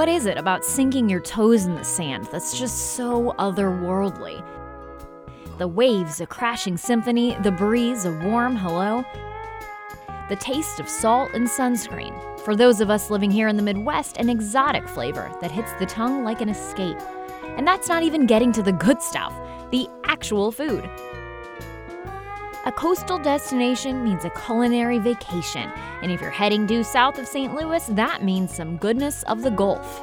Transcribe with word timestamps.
What 0.00 0.08
is 0.08 0.24
it 0.24 0.38
about 0.38 0.64
sinking 0.64 1.10
your 1.10 1.20
toes 1.20 1.66
in 1.66 1.74
the 1.74 1.84
sand 1.84 2.26
that's 2.32 2.58
just 2.58 2.94
so 2.96 3.34
otherworldly? 3.38 4.42
The 5.58 5.68
waves, 5.68 6.22
a 6.22 6.26
crashing 6.26 6.78
symphony, 6.78 7.36
the 7.42 7.52
breeze, 7.52 8.06
a 8.06 8.12
warm 8.20 8.56
hello. 8.56 9.04
The 10.30 10.36
taste 10.36 10.80
of 10.80 10.88
salt 10.88 11.32
and 11.34 11.46
sunscreen. 11.46 12.14
For 12.46 12.56
those 12.56 12.80
of 12.80 12.88
us 12.88 13.10
living 13.10 13.30
here 13.30 13.46
in 13.46 13.58
the 13.58 13.62
Midwest, 13.62 14.16
an 14.16 14.30
exotic 14.30 14.88
flavor 14.88 15.30
that 15.42 15.50
hits 15.50 15.74
the 15.78 15.84
tongue 15.84 16.24
like 16.24 16.40
an 16.40 16.48
escape. 16.48 16.96
And 17.58 17.68
that's 17.68 17.90
not 17.90 18.02
even 18.02 18.24
getting 18.24 18.52
to 18.52 18.62
the 18.62 18.72
good 18.72 19.02
stuff, 19.02 19.34
the 19.70 19.86
actual 20.04 20.50
food. 20.50 20.88
A 22.66 22.72
coastal 22.72 23.18
destination 23.18 24.04
means 24.04 24.26
a 24.26 24.30
culinary 24.30 24.98
vacation, 24.98 25.72
and 26.02 26.12
if 26.12 26.20
you're 26.20 26.30
heading 26.30 26.66
due 26.66 26.84
south 26.84 27.18
of 27.18 27.26
St. 27.26 27.54
Louis, 27.54 27.86
that 27.86 28.22
means 28.22 28.54
some 28.54 28.76
goodness 28.76 29.22
of 29.22 29.40
the 29.40 29.50
Gulf. 29.50 30.02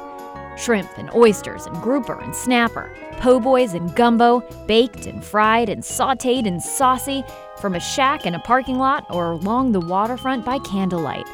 Shrimp 0.58 0.90
and 0.98 1.08
oysters 1.14 1.66
and 1.66 1.80
grouper 1.80 2.18
and 2.20 2.34
snapper, 2.34 2.92
po' 3.18 3.38
boys 3.38 3.74
and 3.74 3.94
gumbo, 3.94 4.40
baked 4.66 5.06
and 5.06 5.24
fried 5.24 5.68
and 5.68 5.84
sauteed 5.84 6.48
and 6.48 6.60
saucy, 6.60 7.22
from 7.60 7.76
a 7.76 7.80
shack 7.80 8.26
in 8.26 8.34
a 8.34 8.40
parking 8.40 8.78
lot 8.78 9.06
or 9.08 9.30
along 9.30 9.70
the 9.70 9.80
waterfront 9.80 10.44
by 10.44 10.58
candlelight. 10.58 11.26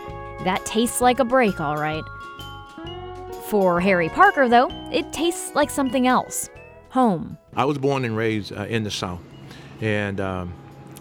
That 0.45 0.67
tastes 0.67 1.01
like 1.01 1.21
a 1.21 1.25
break, 1.25 1.59
all 1.59 1.79
right. 1.79 2.05
For 3.49 3.81
Harry 3.81 4.11
Parker, 4.11 4.47
though, 4.47 4.69
it 4.93 5.11
tastes 5.11 5.55
like 5.55 5.71
something 5.71 6.07
else 6.07 6.51
home. 6.91 7.39
I 7.57 7.65
was 7.65 7.79
born 7.79 8.05
and 8.05 8.15
raised 8.15 8.53
uh, 8.53 8.67
in 8.67 8.85
the 8.85 8.91
South, 8.91 9.21
and 9.81 10.21
um, 10.21 10.53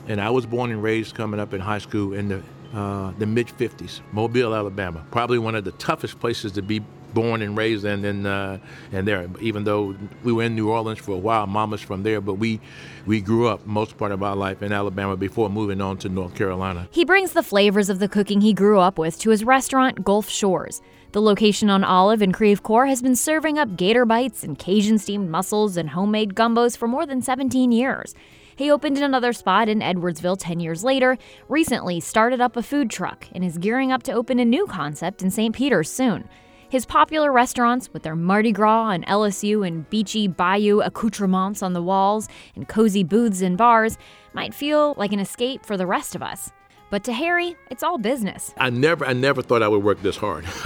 and 0.07 0.21
I 0.21 0.29
was 0.29 0.45
born 0.45 0.71
and 0.71 0.81
raised 0.81 1.15
coming 1.15 1.39
up 1.39 1.53
in 1.53 1.61
high 1.61 1.79
school 1.79 2.13
in 2.13 2.27
the 2.29 2.43
uh, 2.73 3.11
the 3.19 3.27
mid 3.27 3.47
50s, 3.47 4.01
Mobile, 4.11 4.55
Alabama. 4.55 5.05
Probably 5.11 5.37
one 5.37 5.53
of 5.53 5.63
the 5.63 5.73
toughest 5.73 6.19
places 6.19 6.53
to 6.53 6.63
be 6.63 6.81
born 7.13 7.43
and 7.43 7.55
raised 7.55 7.85
in, 7.85 8.03
and 8.03 8.25
uh, 8.25 8.57
and 8.91 9.07
there. 9.07 9.29
Even 9.39 9.63
though 9.63 9.95
we 10.23 10.33
were 10.33 10.43
in 10.43 10.55
New 10.55 10.71
Orleans 10.71 10.99
for 10.99 11.11
a 11.11 11.17
while, 11.17 11.45
Mama's 11.45 11.81
from 11.81 12.03
there, 12.03 12.19
but 12.19 12.35
we 12.35 12.59
we 13.05 13.21
grew 13.21 13.47
up 13.47 13.65
most 13.67 13.97
part 13.97 14.11
of 14.11 14.23
our 14.23 14.35
life 14.35 14.63
in 14.63 14.71
Alabama 14.71 15.15
before 15.15 15.49
moving 15.49 15.81
on 15.81 15.97
to 15.99 16.09
North 16.09 16.35
Carolina. 16.35 16.87
He 16.91 17.05
brings 17.05 17.33
the 17.33 17.43
flavors 17.43 17.89
of 17.89 17.99
the 17.99 18.09
cooking 18.09 18.41
he 18.41 18.53
grew 18.53 18.79
up 18.79 18.97
with 18.97 19.19
to 19.19 19.29
his 19.29 19.43
restaurant, 19.43 20.03
Gulf 20.03 20.29
Shores. 20.29 20.81
The 21.11 21.21
location 21.21 21.69
on 21.69 21.83
Olive 21.83 22.23
and 22.23 22.33
Creve 22.33 22.63
Coeur 22.63 22.87
has 22.87 23.03
been 23.03 23.15
serving 23.15 23.59
up 23.59 23.75
gator 23.77 24.03
bites 24.03 24.43
and 24.43 24.57
Cajun 24.57 24.97
steamed 24.97 25.29
mussels 25.29 25.77
and 25.77 25.91
homemade 25.91 26.33
gumbos 26.33 26.75
for 26.75 26.87
more 26.87 27.05
than 27.05 27.21
17 27.21 27.71
years. 27.71 28.15
He 28.55 28.69
opened 28.69 28.97
another 28.97 29.33
spot 29.33 29.69
in 29.69 29.79
Edwardsville 29.79 30.37
10 30.39 30.59
years 30.59 30.83
later, 30.83 31.17
recently 31.49 31.99
started 31.99 32.39
up 32.39 32.55
a 32.55 32.63
food 32.63 32.89
truck, 32.89 33.27
and 33.33 33.43
is 33.43 33.57
gearing 33.57 33.91
up 33.91 34.03
to 34.03 34.11
open 34.11 34.39
a 34.39 34.45
new 34.45 34.67
concept 34.67 35.21
in 35.21 35.31
St. 35.31 35.55
Peter's 35.55 35.91
soon. 35.91 36.29
His 36.69 36.85
popular 36.85 37.31
restaurants, 37.31 37.93
with 37.93 38.01
their 38.01 38.15
Mardi 38.15 38.51
Gras 38.51 38.89
and 38.89 39.05
LSU 39.05 39.65
and 39.65 39.87
beachy 39.89 40.27
bayou 40.27 40.81
accoutrements 40.81 41.61
on 41.61 41.73
the 41.73 41.83
walls 41.83 42.27
and 42.55 42.67
cozy 42.67 43.03
booths 43.03 43.41
and 43.41 43.57
bars, 43.57 43.97
might 44.33 44.53
feel 44.55 44.95
like 44.97 45.13
an 45.13 45.19
escape 45.19 45.65
for 45.65 45.77
the 45.77 45.85
rest 45.85 46.15
of 46.15 46.23
us. 46.23 46.51
But 46.89 47.03
to 47.05 47.13
Harry, 47.13 47.55
it's 47.71 47.83
all 47.83 47.97
business. 47.97 48.53
I 48.57 48.69
never, 48.69 49.05
I 49.05 49.13
never 49.13 49.41
thought 49.41 49.63
I 49.63 49.67
would 49.67 49.83
work 49.83 50.01
this 50.01 50.17
hard. 50.17 50.45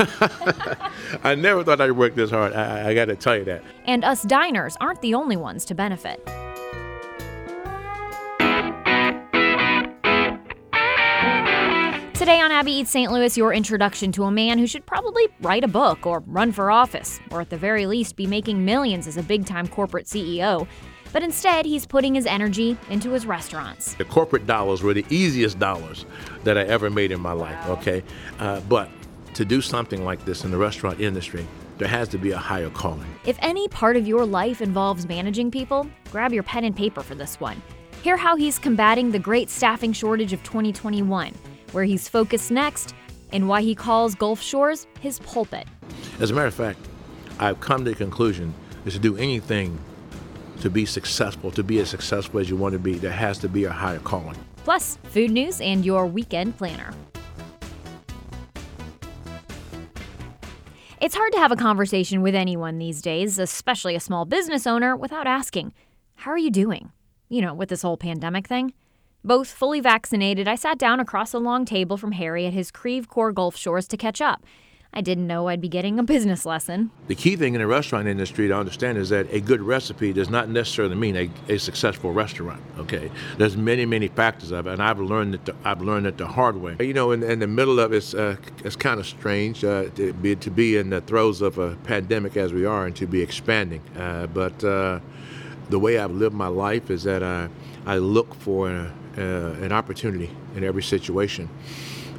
I 1.24 1.36
never 1.36 1.64
thought 1.64 1.80
I'd 1.80 1.92
work 1.92 2.16
this 2.16 2.32
hard. 2.32 2.54
I, 2.54 2.90
I 2.90 2.94
got 2.94 3.06
to 3.06 3.16
tell 3.16 3.38
you 3.38 3.46
that. 3.46 3.64
And 3.86 4.04
us 4.04 4.24
diners 4.24 4.76
aren't 4.82 5.02
the 5.02 5.14
only 5.14 5.38
ones 5.38 5.64
to 5.66 5.76
benefit. 5.76 6.26
Today 12.28 12.42
on 12.42 12.52
Abby 12.52 12.74
Eats 12.74 12.92
St. 12.92 13.10
Louis, 13.10 13.38
your 13.38 13.54
introduction 13.54 14.12
to 14.12 14.24
a 14.24 14.32
man 14.32 14.58
who 14.58 14.68
should 14.68 14.86
probably 14.86 15.30
write 15.40 15.64
a 15.64 15.68
book 15.70 16.06
or 16.06 16.22
run 16.28 16.52
for 16.52 16.70
office, 16.70 17.22
or 17.32 17.40
at 17.40 17.50
the 17.50 17.56
very 17.56 17.86
least 17.86 18.18
be 18.18 18.28
making 18.28 18.66
millions 18.66 19.08
as 19.08 19.16
a 19.16 19.24
big 19.24 19.46
time 19.46 19.66
corporate 19.66 20.08
CEO. 20.08 20.68
But 21.14 21.24
instead, 21.24 21.66
he's 21.66 21.86
putting 21.86 22.16
his 22.16 22.26
energy 22.26 22.78
into 22.90 23.12
his 23.12 23.26
restaurants. 23.26 23.94
The 23.94 24.04
corporate 24.04 24.46
dollars 24.46 24.84
were 24.84 24.94
the 24.94 25.06
easiest 25.10 25.58
dollars 25.58 26.06
that 26.44 26.58
I 26.58 26.64
ever 26.64 26.90
made 26.90 27.14
in 27.14 27.22
my 27.22 27.32
life, 27.32 27.66
okay? 27.70 28.04
Uh, 28.40 28.60
but 28.60 28.90
to 29.36 29.46
do 29.46 29.62
something 29.62 30.04
like 30.04 30.26
this 30.26 30.44
in 30.44 30.52
the 30.52 30.58
restaurant 30.58 31.00
industry, 31.00 31.48
there 31.78 31.88
has 31.88 32.10
to 32.10 32.18
be 32.18 32.32
a 32.32 32.38
higher 32.38 32.70
calling. 32.70 33.08
If 33.26 33.38
any 33.42 33.70
part 33.70 33.96
of 33.96 34.06
your 34.06 34.26
life 34.26 34.62
involves 34.62 35.08
managing 35.08 35.50
people, 35.50 35.90
grab 36.12 36.34
your 36.34 36.44
pen 36.44 36.66
and 36.66 36.76
paper 36.76 37.04
for 37.04 37.16
this 37.16 37.40
one. 37.40 37.62
Hear 38.04 38.18
how 38.18 38.36
he's 38.36 38.60
combating 38.60 39.12
the 39.12 39.20
great 39.20 39.50
staffing 39.50 39.94
shortage 39.94 40.34
of 40.34 40.44
2021 40.44 41.34
where 41.72 41.84
he's 41.84 42.08
focused 42.08 42.52
next, 42.52 42.94
and 43.32 43.48
why 43.48 43.62
he 43.62 43.76
calls 43.76 44.16
Gulf 44.16 44.42
Shores 44.42 44.88
his 45.00 45.20
pulpit. 45.20 45.68
As 46.20 46.32
a 46.32 46.34
matter 46.34 46.48
of 46.48 46.54
fact, 46.54 46.80
I've 47.40 47.60
come 47.60 47.84
to 47.86 47.92
the 47.92 47.96
conclusion 47.96 48.54
is 48.86 48.94
to 48.94 49.00
do 49.00 49.18
anything 49.18 49.78
to 50.62 50.70
be 50.70 50.86
successful, 50.86 51.52
to 51.52 51.64
be 51.64 51.80
as 51.80 51.90
successful 51.90 52.40
as 52.40 52.50
you 52.50 52.56
want 52.56 52.74
to 52.74 52.80
be, 52.80 52.94
there 52.94 53.12
has 53.12 53.38
to 53.40 53.50
be 53.50 53.66
a 53.66 53.72
higher 53.72 54.00
calling. 54.00 54.36
Plus, 54.64 54.98
food 55.04 55.32
news 55.32 55.62
and 55.62 55.86
your 55.86 56.06
weekend 56.06 56.58
planner. 56.58 56.94
It's 61.00 61.16
hard 61.16 61.32
to 61.34 61.38
have 61.38 61.52
a 61.52 61.56
conversation 61.56 62.24
with 62.24 62.34
anyone 62.34 62.80
these 62.80 63.02
days, 63.02 63.38
especially 63.38 63.96
a 63.96 64.00
small 64.00 64.26
business 64.26 64.66
owner, 64.66 64.96
without 64.96 65.28
asking, 65.28 65.74
How 66.16 66.32
are 66.32 66.38
you 66.40 66.50
doing? 66.50 66.92
You 67.30 67.42
know, 67.42 67.54
with 67.54 67.70
this 67.70 67.84
whole 67.84 67.98
pandemic 67.98 68.48
thing. 68.48 68.74
Both 69.28 69.50
fully 69.50 69.82
vaccinated, 69.82 70.48
I 70.48 70.56
sat 70.56 70.78
down 70.78 71.02
across 71.02 71.34
a 71.34 71.38
long 71.38 71.66
table 71.66 71.98
from 71.98 72.14
Harry 72.14 72.46
at 72.46 72.54
his 72.54 72.72
Creve 72.72 73.10
Coeur 73.10 73.34
Gulf 73.34 73.58
Shores 73.58 73.86
to 73.90 73.98
catch 73.98 74.22
up. 74.22 74.46
I 74.94 75.02
didn't 75.02 75.28
know 75.28 75.50
I'd 75.50 75.60
be 75.60 75.68
getting 75.68 76.00
a 76.00 76.04
business 76.04 76.46
lesson. 76.46 76.92
The 77.10 77.16
key 77.16 77.36
thing 77.36 77.54
in 77.54 77.60
the 77.60 77.68
restaurant 77.68 78.08
industry 78.08 78.48
to 78.48 78.56
understand 78.56 78.98
is 78.98 79.10
that 79.10 79.30
a 79.34 79.42
good 79.42 79.62
recipe 79.62 80.14
does 80.14 80.30
not 80.30 80.48
necessarily 80.48 80.96
mean 80.96 81.18
a, 81.18 81.30
a 81.50 81.58
successful 81.58 82.14
restaurant. 82.14 82.62
Okay, 82.78 83.12
there's 83.38 83.58
many 83.58 83.86
many 83.86 84.08
factors 84.08 84.52
of 84.52 84.66
it, 84.66 84.72
and 84.72 84.82
I've 84.82 85.02
learned 85.02 85.34
that 85.34 85.44
The, 85.44 85.56
I've 85.66 85.82
learned 85.82 86.08
it 86.08 86.18
the 86.18 86.28
hard 86.28 86.56
way. 86.56 86.78
You 86.80 86.94
know, 86.94 87.12
in, 87.12 87.22
in 87.22 87.40
the 87.40 87.48
middle 87.48 87.82
of 87.82 87.92
it's 87.92 88.14
uh, 88.14 88.38
it's 88.64 88.78
kind 88.78 88.98
of 88.98 89.06
strange 89.06 89.66
uh, 89.66 89.90
to 89.96 90.14
be 90.14 90.38
to 90.38 90.50
be 90.50 90.78
in 90.78 90.90
the 90.90 91.02
throes 91.02 91.42
of 91.42 91.58
a 91.58 91.76
pandemic 91.84 92.38
as 92.38 92.54
we 92.54 92.64
are, 92.66 92.86
and 92.86 92.96
to 92.96 93.06
be 93.06 93.22
expanding. 93.22 93.82
Uh, 93.98 94.28
but 94.28 94.64
uh, 94.64 95.02
the 95.70 95.80
way 95.80 96.00
I've 96.00 96.12
lived 96.12 96.34
my 96.34 96.48
life 96.48 96.90
is 96.90 97.04
that 97.04 97.24
I 97.24 97.50
I 97.86 97.98
look 97.98 98.34
for 98.36 98.90
uh, 99.18 99.64
an 99.64 99.72
opportunity 99.72 100.30
in 100.56 100.64
every 100.64 100.84
situation. 100.84 101.50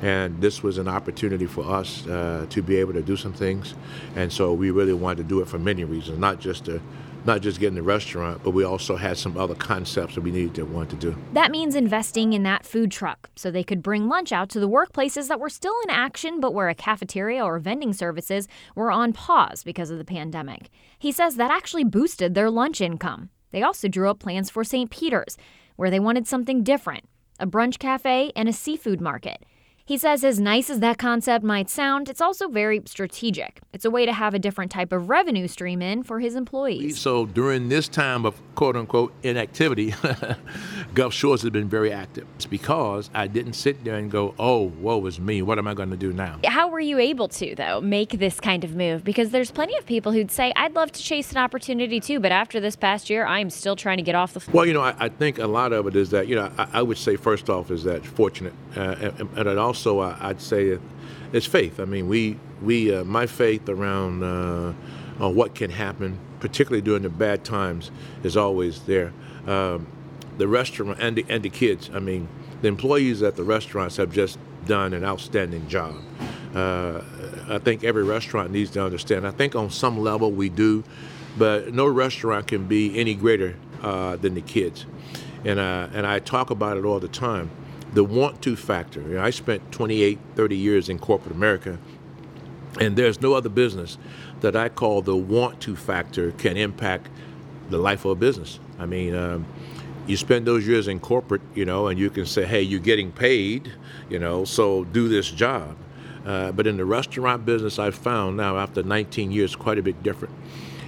And 0.03 0.41
this 0.41 0.63
was 0.63 0.79
an 0.79 0.89
opportunity 0.89 1.47
for 1.47 1.65
us 1.65 2.07
uh, 2.07 2.47
to 2.51 2.63
be 2.63 2.77
able 2.77 2.93
to 2.93 3.03
do 3.03 3.17
some 3.17 3.33
things. 3.33 3.75
And 4.15 4.33
so 4.33 4.53
we 4.53 4.71
really 4.71 4.93
wanted 4.93 5.19
to 5.19 5.25
do 5.25 5.41
it 5.41 5.49
for 5.49 5.59
many 5.59 5.85
reasons, 5.85 6.19
not 6.19 6.39
just 6.39 6.67
to 6.67 6.81
not 7.25 7.41
just 7.41 7.61
get 7.61 7.69
in 7.69 7.75
the 7.75 7.83
restaurant, 7.83 8.43
but 8.45 8.53
we 8.53 8.65
also 8.65 8.97
had 8.97 9.19
some 9.19 9.37
other 9.37 9.55
concepts 9.55 10.15
that 10.15 10.23
we 10.23 10.31
needed 10.31 10.55
to 10.55 10.65
want 10.65 10.89
to 10.91 10.97
do. 10.97 11.17
That 11.33 11.51
means 11.51 11.75
investing 11.75 12.33
in 12.33 12.43
that 12.45 12.65
food 12.65 12.91
truck 12.91 13.29
so 13.37 13.51
they 13.51 13.65
could 13.65 13.83
bring 13.83 14.09
lunch 14.09 14.33
out 14.33 14.49
to 14.51 14.61
the 14.61 14.69
workplaces 14.69 15.29
that 15.29 15.41
were 15.41 15.51
still 15.51 15.75
in 15.85 15.91
action, 15.91 16.41
but 16.41 16.55
where 16.55 16.69
a 16.69 16.75
cafeteria 16.75 17.45
or 17.45 17.59
vending 17.59 17.93
services 17.93 18.49
were 18.75 18.91
on 18.91 19.13
pause 19.13 19.65
because 19.65 19.91
of 19.91 19.99
the 19.99 20.05
pandemic. 20.05 20.71
He 20.99 21.13
says 21.13 21.37
that 21.37 21.51
actually 21.51 21.85
boosted 21.85 22.35
their 22.35 22.51
lunch 22.51 22.81
income. 22.81 23.31
They 23.51 23.63
also 23.63 23.89
drew 23.89 24.09
up 24.09 24.21
plans 24.21 24.49
for 24.51 24.63
St. 24.65 24.91
Peter's, 24.91 25.37
where 25.79 25.91
they 25.91 26.01
wanted 26.01 26.27
something 26.27 26.63
different 26.63 27.05
a 27.41 27.47
brunch 27.47 27.79
cafe 27.79 28.33
and 28.35 28.49
a 28.49 28.53
seafood 28.53 29.01
market. 29.01 29.47
He 29.89 29.97
says, 29.97 30.23
as 30.23 30.39
nice 30.39 30.69
as 30.69 30.81
that 30.81 30.99
concept 30.99 31.43
might 31.43 31.71
sound, 31.71 32.11
it's 32.11 32.21
also 32.21 32.47
very 32.49 32.83
strategic. 32.85 33.63
It's 33.73 33.87
a 33.87 33.91
way 33.91 34.05
to 34.05 34.13
have 34.13 34.35
a 34.35 34.39
different 34.39 34.71
type 34.71 34.93
of 34.93 35.09
revenue 35.09 35.49
stream 35.49 35.81
in 35.81 36.03
for 36.03 36.21
his 36.21 36.35
employees. 36.35 36.99
So 37.01 37.25
during 37.25 37.71
this 37.71 37.89
time 37.89 38.27
of 38.27 38.39
quote 38.55 38.77
unquote 38.77 39.15
inactivity, 39.23 39.95
Gulf 40.95 41.15
Shores 41.15 41.41
has 41.41 41.51
been 41.53 41.71
very 41.71 41.91
active. 41.91 42.27
It's 42.37 42.45
because 42.45 43.09
I 43.15 43.29
didn't 43.29 43.55
sit 43.55 43.83
there 43.83 43.95
and 43.95 44.11
go, 44.11 44.35
oh, 44.39 44.65
woe 44.65 45.07
is 45.07 45.19
me. 45.19 45.41
What 45.41 45.57
am 45.57 45.67
I 45.67 45.73
going 45.73 45.89
to 45.89 45.97
do 45.97 46.13
now? 46.13 46.41
How 46.45 46.69
were 46.69 46.81
you 46.81 46.99
able 46.99 47.29
to, 47.29 47.55
though, 47.55 47.81
make 47.81 48.11
this 48.11 48.41
kind 48.41 48.65
of 48.65 48.77
move? 48.77 49.05
Because 49.05 49.31
there's 49.31 49.51
plenty 49.51 49.75
of 49.79 49.87
people 49.87 50.13
who'd 50.13 50.31
say, 50.31 50.53
I'd 50.55 50.75
love 50.75 50.93
to 50.93 51.03
chase 51.03 51.33
an 51.33 51.39
opportunity 51.39 51.99
too, 51.99 52.21
but 52.21 52.31
after 52.31 52.61
this 52.61 52.77
past 52.77 53.09
year, 53.09 53.25
I'm 53.25 53.49
still 53.49 53.75
trying 53.75 53.97
to 53.97 54.03
get 54.03 54.15
off 54.15 54.35
the 54.35 54.41
floor. 54.41 54.55
Well, 54.55 54.67
you 54.67 54.75
know, 54.75 54.83
I, 54.83 54.95
I 54.99 55.09
think 55.09 55.39
a 55.39 55.47
lot 55.47 55.73
of 55.73 55.87
it 55.87 55.97
is 55.97 56.11
that, 56.11 56.29
you 56.29 56.35
know, 56.35 56.53
I, 56.59 56.69
I 56.75 56.83
would 56.83 56.99
say 56.99 57.17
first 57.17 57.49
off 57.49 57.71
is 57.71 57.85
that 57.85 58.05
fortunate. 58.05 58.53
Uh, 58.77 58.97
and, 59.01 59.21
and 59.35 59.49
it 59.49 59.57
also 59.57 59.78
also 59.79 60.01
uh, 60.01 60.17
I'd 60.21 60.41
say 60.41 60.79
it's 61.33 61.47
faith. 61.47 61.79
I 61.79 61.85
mean, 61.85 62.09
we 62.09 62.37
we 62.63 62.95
uh, 62.95 63.05
my 63.05 63.27
faith 63.27 63.69
around 63.69 64.23
uh, 64.23 64.73
on 65.21 65.35
what 65.35 65.55
can 65.55 65.71
happen, 65.71 66.19
particularly 66.41 66.83
during 66.83 67.03
the 67.03 67.09
bad 67.09 67.45
times, 67.45 67.91
is 68.25 68.37
always 68.37 68.83
there. 68.83 69.13
Um, 69.47 69.87
the 70.37 70.49
restaurant 70.49 70.99
and 71.01 71.17
the, 71.17 71.27
and 71.29 71.43
the 71.43 71.51
kids. 71.51 71.91
I 71.95 72.01
mean, 72.01 72.29
the 72.61 72.69
employees 72.69 73.23
at 73.23 73.37
the 73.37 73.45
restaurants 73.45 73.97
have 73.97 74.13
just 74.13 74.39
done 74.67 74.95
an 74.95 75.05
outstanding 75.05 75.69
job. 75.69 75.95
Uh, 76.55 77.03
I 77.49 77.59
think 77.59 77.85
every 77.85 78.03
restaurant 78.03 78.51
needs 78.51 78.71
to 78.73 78.85
understand. 78.85 79.27
I 79.27 79.31
think 79.31 79.55
on 79.55 79.71
some 79.71 79.99
level 79.99 80.33
we 80.33 80.49
do, 80.49 80.83
but 81.37 81.73
no 81.73 81.87
restaurant 81.87 82.49
can 82.49 82.67
be 82.67 82.99
any 82.99 83.15
greater 83.15 83.57
uh, 83.83 84.17
than 84.17 84.35
the 84.35 84.41
kids. 84.41 84.87
And 85.45 85.61
uh, 85.61 85.89
and 85.93 86.05
I 86.05 86.19
talk 86.19 86.51
about 86.51 86.77
it 86.77 86.85
all 86.85 86.99
the 86.99 87.09
time 87.09 87.51
the 87.95 88.05
want 88.05 88.43
to 88.43 88.57
factor. 88.57 89.01
You 89.01 89.15
know, 89.15 89.23
I 89.23 89.31
spent 89.31 89.73
28, 89.73 90.19
30 90.35 90.57
years 90.57 90.89
in 90.89 90.99
corporate 90.99 91.35
America, 91.35 91.79
And 92.81 92.97
there's 92.97 93.21
no 93.21 93.35
other 93.35 93.49
business 93.49 93.99
that 94.41 94.55
I 94.55 94.69
call 94.69 95.03
the 95.03 95.17
want 95.17 95.61
to 95.63 95.75
factor 95.75 96.33
can 96.33 96.57
impact 96.57 97.09
the 97.71 97.79
life 97.79 98.05
of 98.05 98.13
a 98.13 98.15
business. 98.15 98.61
I 98.79 98.87
mean, 98.87 99.15
um, 99.15 99.47
you 100.07 100.17
spend 100.17 100.47
those 100.47 100.67
years 100.67 100.89
in 100.89 101.01
corporate, 101.01 101.43
you 101.55 101.65
know, 101.65 101.89
and 101.89 101.99
you 101.99 102.11
can 102.11 102.27
say, 102.27 102.45
hey, 102.45 102.63
you're 102.63 102.81
getting 102.81 103.13
paid, 103.13 103.73
you 104.09 104.19
know, 104.19 104.45
so 104.45 104.85
do 104.85 105.09
this 105.09 105.31
job. 105.31 105.77
Uh, 106.25 106.53
but 106.53 106.67
in 106.67 106.77
the 106.77 106.85
restaurant 106.85 107.45
business, 107.45 107.79
I've 107.79 107.95
found 107.95 108.37
now 108.37 108.59
after 108.59 108.83
19 108.83 109.33
years, 109.33 109.57
quite 109.57 109.79
a 109.79 109.83
bit 109.83 110.03
different. 110.03 110.35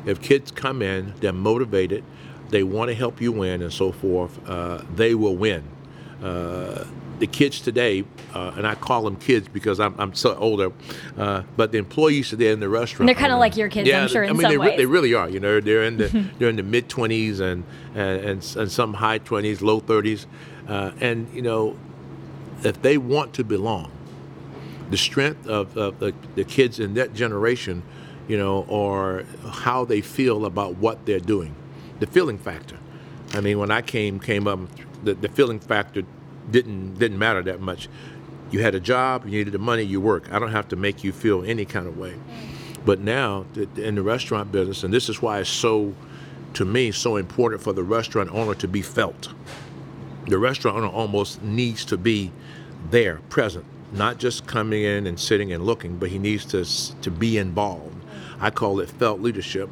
If 0.07 0.21
kids 0.21 0.51
come 0.51 0.83
in, 0.83 1.15
they're 1.21 1.33
motivated, 1.33 2.05
they 2.51 2.63
want 2.63 2.89
to 2.89 2.95
help 2.95 3.21
you 3.21 3.33
win, 3.33 3.63
and 3.63 3.73
so 3.73 3.93
forth, 3.93 4.39
uh, 4.49 4.83
they 4.95 5.15
will 5.15 5.37
win. 5.37 5.65
Uh, 6.23 6.85
the 7.21 7.27
kids 7.27 7.61
today, 7.61 8.03
uh, 8.35 8.53
and 8.57 8.67
I 8.67 8.75
call 8.75 9.03
them 9.03 9.17
kids 9.17 9.47
because 9.47 9.79
I'm, 9.79 9.95
I'm 9.99 10.15
so 10.15 10.35
older, 10.37 10.73
uh, 11.17 11.43
but 11.57 11.71
the 11.71 11.79
employees 11.79 12.31
today 12.31 12.51
in 12.51 12.61
the 12.61 12.69
restaurant. 12.69 13.07
They're 13.07 13.15
kind 13.15 13.33
of 13.33 13.39
like 13.39 13.57
your 13.57 13.69
kids, 13.69 13.87
yeah, 13.87 14.03
I'm 14.03 14.09
sure. 14.09 14.23
In 14.23 14.31
some 14.31 14.39
ways. 14.39 14.47
I 14.47 14.49
mean, 14.49 14.59
they, 14.59 14.71
re- 14.71 14.77
they, 14.79 14.87
really 14.87 15.15
are. 15.15 15.29
You 15.29 15.39
know, 15.39 15.61
they're 15.61 15.85
in 15.85 15.99
the 15.99 16.09
they're 16.39 16.49
in 16.49 16.57
the 16.57 16.63
mid 16.63 16.89
20s 16.89 17.41
and, 17.41 17.65
and 17.95 18.25
and 18.25 18.57
and 18.57 18.73
some 18.73 18.95
high 18.95 19.19
20s, 19.19 19.61
low 19.61 19.81
30s, 19.81 20.27
uh, 20.67 20.93
and 21.01 21.33
you 21.35 21.43
know, 21.43 21.77
if 22.65 22.81
they 22.83 22.99
want 22.99 23.35
to 23.35 23.45
belong, 23.45 23.93
the 24.91 24.97
strength 24.97 25.47
of, 25.47 25.77
of 25.77 25.99
the, 26.01 26.15
the 26.35 26.45
kids 26.45 26.81
in 26.81 26.95
that 26.95 27.15
generation, 27.15 27.83
you 28.29 28.37
know, 28.37 28.65
or 28.69 29.25
how 29.51 29.85
they 29.85 30.01
feel 30.01 30.45
about 30.45 30.77
what 30.77 31.07
they're 31.07 31.21
doing, 31.21 31.55
the 32.01 32.07
feeling 32.07 32.39
factor. 32.39 32.77
I 33.33 33.41
mean, 33.41 33.59
when 33.59 33.71
I 33.71 33.83
came 33.83 34.19
came 34.19 34.49
up, 34.49 34.59
the, 35.03 35.15
the 35.15 35.29
feeling 35.29 35.61
factor 35.61 36.03
didn't 36.51 36.99
didn't 36.99 37.19
matter 37.19 37.43
that 37.43 37.61
much. 37.61 37.89
You 38.51 38.61
had 38.61 38.75
a 38.75 38.81
job, 38.81 39.25
you 39.25 39.31
needed 39.31 39.53
the 39.53 39.59
money, 39.59 39.83
you 39.83 40.01
work. 40.01 40.33
I 40.33 40.39
don't 40.39 40.51
have 40.51 40.69
to 40.69 40.77
make 40.77 41.05
you 41.05 41.13
feel 41.13 41.45
any 41.45 41.65
kind 41.65 41.87
of 41.87 41.97
way. 41.97 42.15
But 42.85 43.01
now 43.01 43.47
in 43.77 43.95
the 43.95 44.03
restaurant 44.03 44.51
business, 44.51 44.83
and 44.83 44.93
this 44.93 45.09
is 45.09 45.23
why 45.23 45.41
it's 45.41 45.51
so, 45.51 45.95
to 46.55 46.65
me, 46.65 46.91
so 46.91 47.17
important 47.17 47.63
for 47.63 47.73
the 47.73 47.83
restaurant 47.83 48.31
owner 48.33 48.55
to 48.57 48.67
be 48.67 48.83
felt. 48.83 49.29
The 50.27 50.39
restaurant 50.39 50.79
owner 50.79 50.89
almost 50.89 51.43
needs 51.43 51.85
to 51.87 51.97
be 51.97 52.33
there, 52.91 53.21
present, 53.29 53.67
not 53.93 54.19
just 54.19 54.47
coming 54.47 54.83
in 54.83 55.07
and 55.07 55.21
sitting 55.21 55.53
and 55.53 55.65
looking, 55.65 55.97
but 55.99 56.09
he 56.09 56.19
needs 56.19 56.45
to 56.47 56.65
to 57.03 57.11
be 57.11 57.39
involved. 57.39 57.97
I 58.41 58.51
call 58.51 58.81
it 58.81 58.89
felt 58.89 59.21
leadership. 59.21 59.69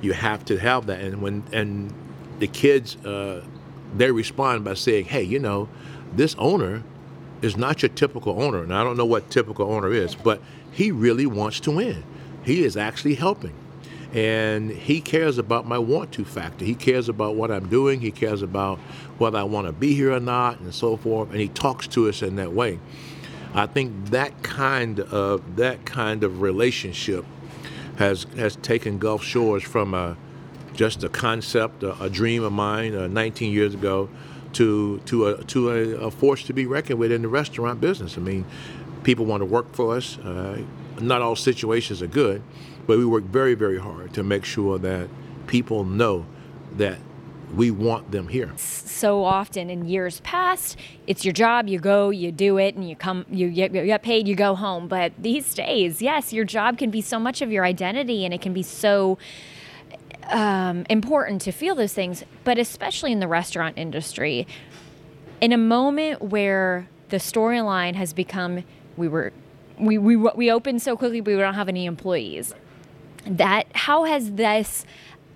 You 0.00 0.12
have 0.12 0.44
to 0.46 0.56
have 0.58 0.86
that, 0.86 1.00
and 1.00 1.20
when 1.20 1.42
and 1.52 1.92
the 2.38 2.46
kids, 2.46 2.96
uh, 3.04 3.44
they 3.96 4.10
respond 4.10 4.64
by 4.64 4.74
saying, 4.74 5.06
"Hey, 5.06 5.22
you 5.22 5.38
know, 5.38 5.68
this 6.14 6.34
owner 6.38 6.82
is 7.42 7.56
not 7.56 7.82
your 7.82 7.88
typical 7.90 8.42
owner. 8.42 8.62
And 8.62 8.74
I 8.74 8.82
don't 8.82 8.96
know 8.96 9.06
what 9.06 9.30
typical 9.30 9.70
owner 9.72 9.92
is, 9.92 10.14
but 10.14 10.40
he 10.72 10.90
really 10.90 11.26
wants 11.26 11.60
to 11.60 11.70
win. 11.70 12.02
He 12.44 12.64
is 12.64 12.76
actually 12.76 13.14
helping. 13.14 13.54
And 14.12 14.70
he 14.70 15.00
cares 15.00 15.36
about 15.36 15.66
my 15.66 15.78
want 15.78 16.12
to 16.12 16.24
factor. 16.24 16.64
He 16.64 16.74
cares 16.74 17.08
about 17.08 17.36
what 17.36 17.50
I'm 17.50 17.68
doing. 17.68 18.00
He 18.00 18.10
cares 18.10 18.40
about 18.40 18.78
whether 19.18 19.38
I 19.38 19.42
want 19.42 19.66
to 19.66 19.72
be 19.72 19.94
here 19.94 20.12
or 20.12 20.20
not, 20.20 20.60
and 20.60 20.74
so 20.74 20.96
forth. 20.96 21.30
And 21.30 21.40
he 21.40 21.48
talks 21.48 21.86
to 21.88 22.08
us 22.08 22.22
in 22.22 22.36
that 22.36 22.52
way. 22.52 22.78
I 23.54 23.66
think 23.66 24.10
that 24.10 24.42
kind 24.42 25.00
of 25.00 25.56
that 25.56 25.84
kind 25.84 26.24
of 26.24 26.40
relationship 26.40 27.26
has 27.96 28.24
has 28.36 28.56
taken 28.56 28.98
Gulf 28.98 29.22
Shores 29.22 29.62
from 29.62 29.92
a 29.92 30.16
just 30.78 31.02
a 31.02 31.08
concept, 31.08 31.82
a, 31.82 32.00
a 32.00 32.08
dream 32.08 32.44
of 32.44 32.52
mine, 32.52 32.94
uh, 32.94 33.08
19 33.08 33.52
years 33.52 33.74
ago, 33.74 34.08
to 34.52 35.00
to 35.00 35.26
a 35.26 35.44
to 35.44 35.70
a, 35.70 36.06
a, 36.06 36.10
force 36.10 36.44
to 36.44 36.52
be 36.52 36.66
reckoned 36.66 37.00
with 37.00 37.10
in 37.10 37.22
the 37.22 37.28
restaurant 37.28 37.80
business. 37.80 38.16
I 38.16 38.20
mean, 38.20 38.44
people 39.02 39.26
want 39.26 39.40
to 39.40 39.44
work 39.44 39.74
for 39.74 39.96
us. 39.96 40.18
Uh, 40.18 40.62
not 41.00 41.20
all 41.20 41.34
situations 41.34 42.00
are 42.00 42.06
good, 42.06 42.42
but 42.86 42.96
we 42.96 43.04
work 43.04 43.24
very 43.24 43.54
very 43.54 43.78
hard 43.78 44.14
to 44.14 44.22
make 44.22 44.44
sure 44.44 44.78
that 44.78 45.08
people 45.48 45.82
know 45.82 46.24
that 46.76 46.98
we 47.54 47.70
want 47.72 48.12
them 48.12 48.28
here. 48.28 48.52
So 48.56 49.24
often 49.24 49.70
in 49.70 49.86
years 49.86 50.20
past, 50.20 50.78
it's 51.06 51.24
your 51.24 51.32
job, 51.32 51.66
you 51.66 51.78
go, 51.78 52.10
you 52.10 52.30
do 52.30 52.58
it, 52.58 52.74
and 52.74 52.88
you 52.88 52.94
come, 52.94 53.24
you 53.30 53.48
get, 53.50 53.74
you 53.74 53.86
get 53.86 54.02
paid, 54.02 54.28
you 54.28 54.34
go 54.34 54.54
home. 54.54 54.86
But 54.86 55.12
these 55.18 55.54
days, 55.54 56.02
yes, 56.02 56.32
your 56.32 56.44
job 56.44 56.76
can 56.76 56.90
be 56.90 57.00
so 57.00 57.18
much 57.18 57.40
of 57.40 57.50
your 57.50 57.64
identity, 57.64 58.24
and 58.26 58.34
it 58.34 58.42
can 58.42 58.52
be 58.52 58.62
so 58.62 59.16
um, 60.28 60.84
important 60.88 61.42
to 61.42 61.52
feel 61.52 61.74
those 61.74 61.92
things, 61.92 62.24
but 62.44 62.58
especially 62.58 63.12
in 63.12 63.20
the 63.20 63.28
restaurant 63.28 63.78
industry, 63.78 64.46
in 65.40 65.52
a 65.52 65.58
moment 65.58 66.22
where 66.22 66.88
the 67.08 67.16
storyline 67.16 67.94
has 67.94 68.12
become 68.12 68.64
we 68.96 69.08
were 69.08 69.32
we, 69.78 69.96
we 69.96 70.16
we 70.16 70.50
opened 70.50 70.82
so 70.82 70.96
quickly 70.96 71.20
we 71.20 71.36
don't 71.36 71.54
have 71.54 71.68
any 71.68 71.86
employees. 71.86 72.54
That 73.26 73.66
how 73.74 74.04
has 74.04 74.32
this 74.32 74.84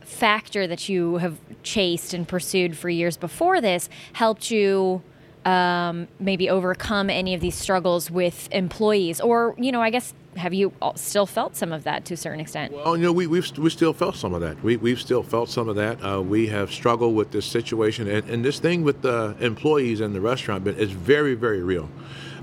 factor 0.01 0.67
that 0.67 0.89
you 0.89 1.17
have 1.19 1.39
chased 1.63 2.13
and 2.13 2.27
pursued 2.27 2.77
for 2.77 2.89
years 2.89 3.17
before 3.17 3.61
this 3.61 3.89
helped 4.13 4.51
you 4.51 5.03
um, 5.45 6.07
maybe 6.21 6.49
overcome 6.51 7.09
any 7.11 7.35
of 7.35 7.41
these 7.41 7.55
struggles 7.55 8.11
with 8.11 8.49
employees 8.53 9.21
or 9.21 9.55
you 9.59 9.73
know 9.73 9.81
i 9.81 9.91
guess 9.91 10.15
have 10.37 10.55
you 10.55 10.73
still 10.95 11.27
felt 11.27 11.57
some 11.57 11.73
of 11.73 11.85
that 11.85 12.05
to 12.07 12.15
a 12.15 12.17
certain 12.17 12.41
extent? 12.41 12.73
Well, 12.73 12.97
you 12.97 13.03
know, 13.03 13.13
we, 13.13 13.27
we've 13.27 13.59
we 13.59 13.71
still 13.71 13.93
felt 13.93 14.17
some 14.17 14.35
of 14.35 14.41
that. 14.41 14.63
We, 14.63 14.77
we've 14.77 15.01
still 15.01 15.23
felt 15.23 15.49
some 15.51 15.69
of 15.69 15.77
that. 15.77 16.03
Uh, 16.05 16.23
we 16.23 16.47
have 16.49 16.73
struggled 16.73 17.15
with 17.15 17.31
this 17.31 17.45
situation. 17.45 18.09
And, 18.09 18.29
and 18.29 18.45
this 18.45 18.59
thing 18.59 18.83
with 18.83 19.03
the 19.03 19.37
employees 19.41 20.01
in 20.01 20.13
the 20.13 20.21
restaurant 20.21 20.67
is 20.67 20.91
very, 20.91 21.35
very 21.35 21.63
real. 21.63 21.89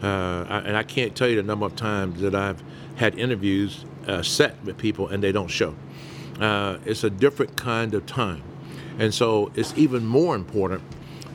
Uh, 0.01 0.45
I, 0.47 0.59
and 0.65 0.77
I 0.77 0.83
can't 0.83 1.15
tell 1.15 1.27
you 1.27 1.35
the 1.35 1.43
number 1.43 1.65
of 1.65 1.75
times 1.75 2.21
that 2.21 2.35
I've 2.35 2.63
had 2.95 3.17
interviews 3.17 3.85
uh, 4.07 4.21
set 4.21 4.63
with 4.63 4.77
people 4.77 5.07
and 5.07 5.23
they 5.23 5.31
don't 5.31 5.49
show. 5.49 5.75
Uh, 6.39 6.77
it's 6.85 7.03
a 7.03 7.09
different 7.09 7.57
kind 7.57 7.93
of 7.93 8.05
time. 8.05 8.43
And 8.97 9.13
so 9.13 9.51
it's 9.55 9.73
even 9.77 10.05
more 10.05 10.35
important 10.35 10.83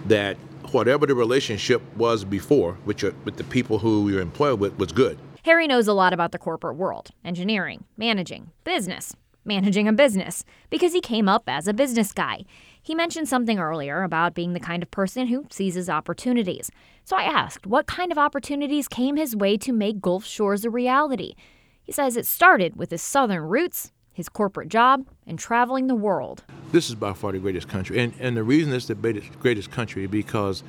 that 0.07 0.37
whatever 0.71 1.07
the 1.07 1.15
relationship 1.15 1.83
was 1.97 2.25
before, 2.25 2.75
which 2.85 3.03
with 3.03 3.37
the 3.37 3.45
people 3.45 3.79
who 3.79 4.09
you're 4.09 4.21
employed 4.21 4.61
with, 4.61 4.79
was 4.79 4.93
good. 4.93 5.19
Harry 5.45 5.67
knows 5.67 5.87
a 5.87 5.93
lot 5.93 6.15
about 6.15 6.33
the 6.33 6.39
corporate 6.39 6.75
world 6.75 7.11
engineering, 7.23 7.85
managing, 7.99 8.51
business, 8.65 9.15
managing 9.45 9.87
a 9.87 9.93
business, 9.93 10.43
because 10.71 10.95
he 10.95 11.03
came 11.03 11.29
up 11.29 11.43
as 11.47 11.69
a 11.69 11.75
business 11.75 12.15
guy. 12.15 12.47
He 12.83 12.95
mentioned 12.95 13.29
something 13.29 13.59
earlier 13.59 14.05
about 14.05 14.33
being 14.33 14.55
the 14.55 14.59
kind 14.59 14.83
of 14.83 14.91
person 14.91 15.27
who 15.27 15.47
seizes 15.51 15.91
opportunities. 15.91 16.71
So 17.05 17.15
I 17.15 17.25
asked 17.25 17.67
what 17.67 17.87
kind 17.87 18.11
of 18.11 18.17
opportunities 18.17 18.89
came 18.89 19.17
his 19.17 19.37
way 19.37 19.59
to 19.59 19.73
make 19.75 20.01
Gulf 20.01 20.25
Shores 20.25 20.65
a 20.65 20.71
reality. 20.71 21.35
He 21.83 21.93
says 21.93 22.17
it 22.17 22.25
started 22.25 22.77
with 22.77 22.91
his 22.91 23.03
southern 23.03 23.43
roots, 23.43 23.93
his 24.15 24.31
corporate 24.31 24.71
job, 24.71 25.07
and 25.27 25.39
traveling 25.39 25.89
the 25.89 25.95
world. 25.95 26.43
This 26.73 26.89
is 26.89 26.95
by 26.95 27.13
far 27.13 27.33
the 27.33 27.39
greatest 27.39 27.69
country. 27.69 27.99
And, 27.99 28.15
and 28.19 28.35
the 28.35 28.45
reason 28.45 28.73
it's 28.73 28.87
the 28.87 28.95
greatest 28.95 29.71
country 29.71 30.07
because 30.07 30.63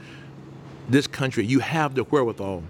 this 0.89 1.07
country, 1.07 1.45
you 1.45 1.59
have 1.59 1.95
the 1.95 2.03
wherewithal 2.03 2.63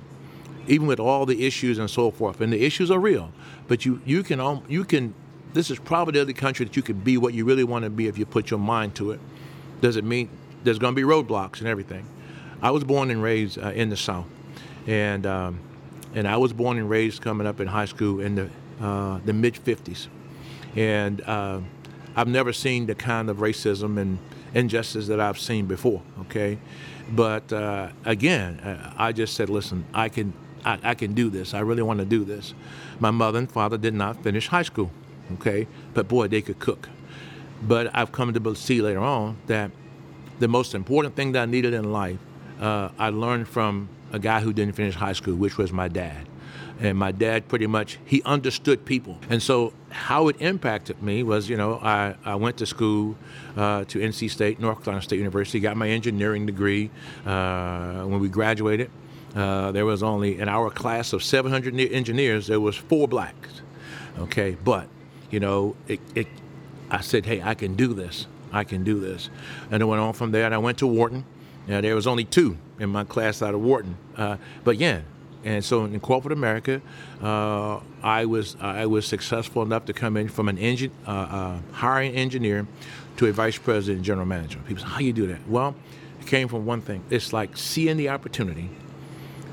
even 0.68 0.88
with 0.88 1.00
all 1.00 1.26
the 1.26 1.46
issues 1.46 1.78
and 1.78 1.90
so 1.90 2.12
forth. 2.12 2.42
And 2.42 2.52
the 2.52 2.64
issues 2.64 2.92
are 2.92 3.00
real, 3.00 3.32
but 3.68 3.86
you 3.86 4.02
you 4.06 4.24
can 4.24 4.62
you 4.68 4.84
can. 4.84 5.14
This 5.54 5.72
is 5.72 5.80
probably 5.80 6.14
the 6.14 6.22
only 6.22 6.34
country 6.34 6.66
that 6.66 6.76
you 6.76 6.82
can 6.82 7.00
be 7.00 7.18
what 7.18 7.34
you 7.34 7.46
really 7.46 7.64
want 7.64 7.84
to 7.86 7.90
be 7.90 8.08
if 8.08 8.18
you 8.18 8.26
put 8.26 8.52
your 8.52 8.60
mind 8.60 8.96
to 8.96 9.12
it. 9.12 9.20
Does 9.82 9.96
it 9.96 10.04
mean 10.04 10.30
there's 10.64 10.80
going 10.80 10.94
to 10.94 10.96
be 10.96 11.08
roadblocks 11.08 11.60
and 11.60 11.68
everything? 11.68 12.06
I 12.62 12.72
was 12.72 12.84
born 12.84 13.12
and 13.12 13.22
raised 13.22 13.58
uh, 13.58 13.70
in 13.70 13.90
the 13.90 13.98
South, 13.98 14.28
and 14.88 15.26
um, 15.26 15.60
and 16.14 16.28
I 16.28 16.38
was 16.38 16.54
born 16.54 16.78
and 16.78 16.90
raised 16.90 17.22
coming 17.22 17.48
up 17.48 17.60
in 17.60 17.68
high 17.68 17.86
school 17.86 18.20
in 18.20 18.36
the 18.36 18.50
uh, 18.82 19.20
the 19.26 19.34
mid 19.34 19.56
'50s, 19.56 20.08
and 20.76 21.22
uh, 21.22 21.60
I've 22.16 22.28
never 22.28 22.54
seen 22.54 22.86
the 22.86 22.96
kind 22.96 23.30
of 23.30 23.38
racism 23.38 23.98
and 23.98 24.20
injustice 24.54 25.08
that 25.08 25.20
I've 25.20 25.40
seen 25.40 25.66
before. 25.66 26.02
Okay, 26.22 26.58
but 27.12 27.52
uh, 27.54 27.90
again, 28.06 28.60
uh, 28.62 28.94
I 28.98 29.12
just 29.12 29.36
said, 29.36 29.50
listen, 29.50 29.86
I 29.94 30.10
can 30.10 30.34
I, 30.66 30.80
I 30.84 30.96
can 30.96 31.14
do 31.14 31.30
this. 31.30 31.54
I 31.54 31.60
really 31.60 31.84
want 31.84 32.00
to 32.00 32.06
do 32.06 32.26
this. 32.26 32.54
My 33.00 33.12
mother 33.12 33.40
and 33.40 33.50
father 33.50 33.78
did 33.78 33.94
not 33.94 34.24
finish 34.24 34.48
high 34.48 34.64
school, 34.64 34.92
okay? 35.34 35.68
But 35.94 36.08
boy, 36.08 36.28
they 36.28 36.42
could 36.42 36.60
cook. 36.60 36.90
But 37.62 37.96
I've 37.96 38.12
come 38.12 38.34
to 38.34 38.56
see 38.56 38.82
later 38.82 39.00
on 39.00 39.38
that 39.48 39.72
the 40.40 40.48
most 40.48 40.76
important 40.76 41.16
thing 41.16 41.32
that 41.34 41.44
I 41.44 41.46
needed 41.46 41.74
in 41.74 41.92
life, 41.92 42.20
uh, 42.60 42.90
I 42.98 43.10
learned 43.10 43.48
from 43.48 43.90
a 44.12 44.20
guy 44.20 44.42
who 44.42 44.52
didn't 44.52 44.76
finish 44.76 44.96
high 44.96 45.14
school, 45.14 45.36
which 45.36 45.58
was 45.58 45.72
my 45.72 45.88
dad. 45.88 46.28
And 46.80 46.98
my 46.98 47.14
dad 47.14 47.48
pretty 47.48 47.68
much, 47.68 48.00
he 48.04 48.22
understood 48.24 48.84
people. 48.84 49.18
And 49.30 49.42
so 49.42 49.72
how 49.90 50.28
it 50.28 50.36
impacted 50.42 51.02
me 51.02 51.24
was, 51.24 51.50
you 51.50 51.56
know, 51.56 51.80
I, 51.82 52.16
I 52.26 52.36
went 52.36 52.58
to 52.58 52.66
school 52.66 53.16
uh, 53.56 53.86
to 53.86 54.00
NC 54.00 54.30
State, 54.30 54.60
North 54.60 54.84
Carolina 54.84 55.02
State 55.02 55.20
University, 55.20 55.62
got 55.62 55.78
my 55.78 55.88
engineering 55.88 56.46
degree. 56.46 56.92
Uh, 57.26 58.04
when 58.04 58.20
we 58.20 58.28
graduated, 58.28 58.92
uh, 59.36 59.72
there 59.72 59.86
was 59.86 60.02
only 60.02 60.40
in 60.40 60.48
our 60.48 60.70
class 60.70 61.14
of 61.14 61.24
700 61.24 61.78
engineers, 61.92 62.48
there 62.48 62.60
was 62.60 62.76
four 62.76 63.08
blacks. 63.08 63.62
Okay, 64.18 64.56
but 64.64 64.88
you 65.30 65.40
know, 65.40 65.76
it, 65.88 66.00
it, 66.16 66.28
I 66.90 67.02
said, 67.02 67.26
hey, 67.26 67.42
I 67.42 67.54
can 67.54 67.76
do 67.76 67.94
this. 67.94 68.28
I 68.54 68.64
can 68.64 68.86
do 68.86 69.00
this, 69.00 69.30
and 69.70 69.84
I 69.84 69.86
went 69.86 70.02
on 70.02 70.14
from 70.14 70.32
there. 70.32 70.46
And 70.46 70.56
I 70.56 70.58
went 70.60 70.78
to 70.78 70.88
Wharton. 70.88 71.26
Now, 71.68 71.82
there 71.82 71.96
was 71.96 72.08
only 72.08 72.24
two 72.24 72.58
in 72.80 72.90
my 72.90 73.04
class 73.04 73.42
out 73.42 73.54
of 73.54 73.62
Wharton, 73.62 73.98
uh, 74.16 74.38
but 74.64 74.78
yeah, 74.78 75.02
And 75.44 75.64
so 75.64 75.86
in 75.86 76.00
corporate 76.00 76.32
America, 76.32 76.82
uh, 77.22 77.80
I 78.02 78.26
was 78.26 78.56
I 78.62 78.86
was 78.86 79.06
successful 79.06 79.62
enough 79.62 79.86
to 79.86 79.94
come 79.94 80.16
in 80.16 80.30
from 80.30 80.48
an 80.48 80.58
uh, 80.58 81.12
uh, 81.12 81.60
hiring 81.72 82.14
engineer 82.14 82.66
to 83.18 83.28
a 83.28 83.32
vice 83.32 83.58
president 83.58 83.98
and 83.98 84.06
general 84.06 84.26
manager. 84.26 84.60
People 84.68 84.84
say, 84.84 84.90
"How 84.90 85.00
you 85.00 85.14
do 85.14 85.28
that?" 85.28 85.48
Well, 85.48 85.76
it 86.22 86.28
came 86.28 86.48
from 86.48 86.66
one 86.66 86.82
thing. 86.82 87.04
It's 87.10 87.34
like 87.34 87.58
seeing 87.58 87.98
the 87.98 88.10
opportunity, 88.10 88.70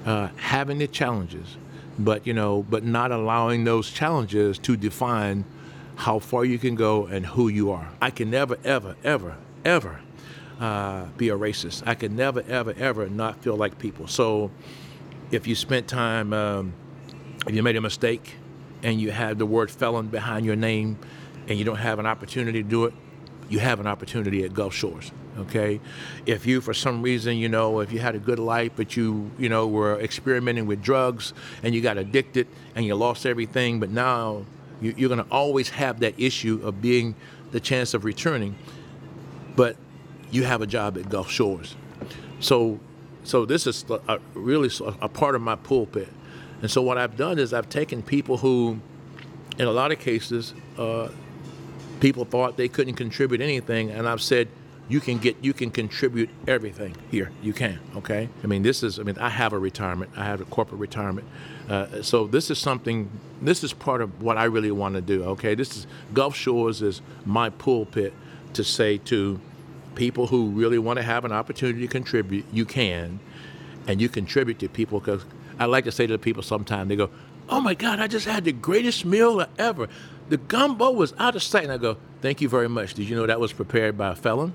uh, 0.05 0.29
having 0.37 0.79
the 0.79 0.87
challenges, 0.87 1.57
but 1.99 2.27
you 2.27 2.35
know, 2.35 2.65
but 2.69 2.85
not 2.85 3.13
allowing 3.13 3.65
those 3.65 3.91
challenges 3.91 4.59
to 4.59 4.77
define 4.77 5.45
how 5.97 6.19
far 6.19 6.45
you 6.45 6.59
can 6.59 6.75
go 6.75 7.07
and 7.07 7.27
who 7.27 7.49
you 7.49 7.71
are. 7.71 7.89
I 8.01 8.11
can 8.11 8.31
never, 8.31 8.57
ever, 8.65 8.97
ever, 9.05 9.37
ever 9.65 10.01
uh, 10.61 11.07
be 11.17 11.29
a 11.29 11.37
racist. 11.37 11.83
I 11.87 11.95
can 11.95 12.17
never, 12.17 12.43
ever, 12.49 12.75
ever 12.79 13.09
not 13.09 13.43
feel 13.43 13.57
like 13.57 13.79
people. 13.79 14.07
So 14.07 14.51
if 15.31 15.47
you 15.47 15.55
spent 15.55 15.89
time, 15.89 16.33
um, 16.33 16.75
if 17.47 17.55
you 17.55 17.63
made 17.63 17.77
a 17.77 17.81
mistake 17.81 18.37
and 18.83 19.01
you 19.01 19.11
have 19.11 19.39
the 19.39 19.47
word 19.47 19.71
felon 19.71 20.09
behind 20.09 20.47
your 20.47 20.57
name 20.57 20.99
and 21.49 21.59
you 21.59 21.65
don't 21.65 21.77
have 21.77 21.99
an 21.99 22.07
opportunity 22.07 22.63
to 22.63 22.69
do 22.69 22.85
it, 22.85 22.95
you 23.49 23.59
have 23.59 23.81
an 23.81 23.87
opportunity 23.87 24.45
at 24.45 24.55
Gulf 24.55 24.75
Shores. 24.75 25.13
Okay, 25.39 25.81
if 26.27 26.45
you 26.45 26.61
for 26.61 26.75
some 26.75 27.01
reason 27.01 27.39
you 27.39 27.49
know 27.49 27.81
if 27.81 27.91
you 27.91 28.01
had 28.01 28.15
a 28.15 28.19
good 28.19 28.39
life 28.39 28.73
but 28.77 28.99
you 28.99 29.31
you 29.39 29.49
know 29.49 29.67
were 29.67 29.99
experimenting 29.99 30.67
with 30.67 30.83
drugs 30.83 31.33
and 31.63 31.75
you 31.75 31.81
got 31.81 31.97
addicted 31.97 32.47
and 32.75 32.85
you 32.85 32.95
lost 32.95 33.25
everything, 33.25 33.81
but 33.81 33.91
now 33.91 34.45
you, 34.83 34.95
you're 34.97 35.09
going 35.09 35.25
to 35.25 35.31
always 35.31 35.71
have 35.71 36.01
that 36.01 36.19
issue 36.19 36.61
of 36.63 36.83
being 36.83 37.15
the 37.53 37.61
chance 37.61 37.95
of 37.95 38.05
returning, 38.05 38.57
but 39.57 39.77
you 40.31 40.45
have 40.45 40.61
a 40.61 40.67
job 40.67 40.99
at 40.99 41.09
Gulf 41.09 41.31
Shores. 41.31 41.77
So, 42.41 42.81
so 43.23 43.47
this 43.47 43.67
is 43.67 43.85
a, 44.09 44.19
really 44.35 44.71
a 45.01 45.09
part 45.09 45.35
of 45.35 45.43
my 45.43 45.55
pulpit. 45.55 46.09
And 46.61 46.71
so 46.71 46.83
what 46.83 46.99
I've 46.99 47.17
done 47.17 47.39
is 47.39 47.53
I've 47.53 47.69
taken 47.69 48.03
people 48.03 48.39
who, 48.39 48.81
in 49.59 49.67
a 49.67 49.71
lot 49.71 49.93
of 49.93 49.99
cases, 49.99 50.55
uh, 50.79 51.09
people 52.01 52.25
thought 52.25 52.57
they 52.57 52.69
couldn't 52.69 52.95
contribute 52.95 53.41
anything, 53.41 53.91
and 53.91 54.09
I've 54.09 54.23
said, 54.23 54.49
you 54.89 55.01
can 55.01 55.19
get 55.19 55.37
you 55.43 55.53
can 55.53 55.71
contribute 55.71 56.29
everything 56.47 56.97
here. 57.11 57.31
You 57.43 57.53
can 57.53 57.79
okay? 57.97 58.29
I 58.43 58.47
mean 58.47 58.63
this 58.63 58.83
is 58.83 58.99
i 58.99 59.03
mean 59.03 59.17
i 59.19 59.29
have 59.29 59.53
a 59.53 59.59
retirement 59.59 60.11
i 60.17 60.25
have 60.25 60.41
a 60.41 60.45
corporate 60.45 60.81
retirement. 60.81 61.27
Uh, 61.69 62.03
so 62.03 62.27
this 62.27 62.51
is 62.51 62.59
something 62.59 63.11
this 63.41 63.63
is 63.65 63.73
part 63.73 64.03
of 64.03 64.21
what 64.21 64.37
i 64.37 64.45
really 64.45 64.73
want 64.73 64.95
to 64.95 65.01
do 65.01 65.25
okay? 65.25 65.55
This 65.55 65.77
is 65.77 65.87
gulf 66.13 66.37
shores 66.37 66.83
is 66.83 67.01
my 67.25 67.51
pulpit 67.51 68.13
to 68.55 68.65
say 68.65 68.99
to 68.99 69.41
people 69.95 70.27
who 70.27 70.51
really 70.51 70.79
want 70.79 70.99
to 70.99 71.03
have 71.03 71.25
an 71.25 71.33
opportunity 71.33 71.81
to 71.81 71.89
contribute 71.89 72.45
you 72.53 72.65
can 72.65 73.21
and 73.87 74.01
you 74.01 74.09
contribute 74.09 74.59
to 74.59 74.69
people 74.69 75.01
because 75.01 75.25
i 75.59 75.67
like 75.67 75.85
to 75.85 75.93
say 75.93 76.07
to 76.07 76.13
the 76.15 76.19
people 76.19 76.43
sometimes 76.43 76.89
they 76.89 76.97
go 76.97 77.11
oh 77.51 77.61
my 77.61 77.75
god 77.75 78.01
i 78.01 78.07
just 78.07 78.27
had 78.27 78.45
the 78.45 78.53
greatest 78.53 79.05
meal 79.05 79.45
ever. 79.59 79.89
The 80.29 80.39
gumbo 80.39 80.91
was 80.91 81.13
out 81.19 81.37
of 81.37 81.43
sight 81.43 81.65
and 81.65 81.73
i 81.73 81.77
go 81.77 81.97
thank 82.21 82.41
you 82.41 82.49
very 82.49 82.69
much. 82.69 82.95
Did 82.95 83.09
you 83.09 83.17
know 83.17 83.27
that 83.27 83.41
was 83.41 83.53
prepared 83.53 83.97
by 83.97 84.13
a 84.13 84.15
felon 84.15 84.55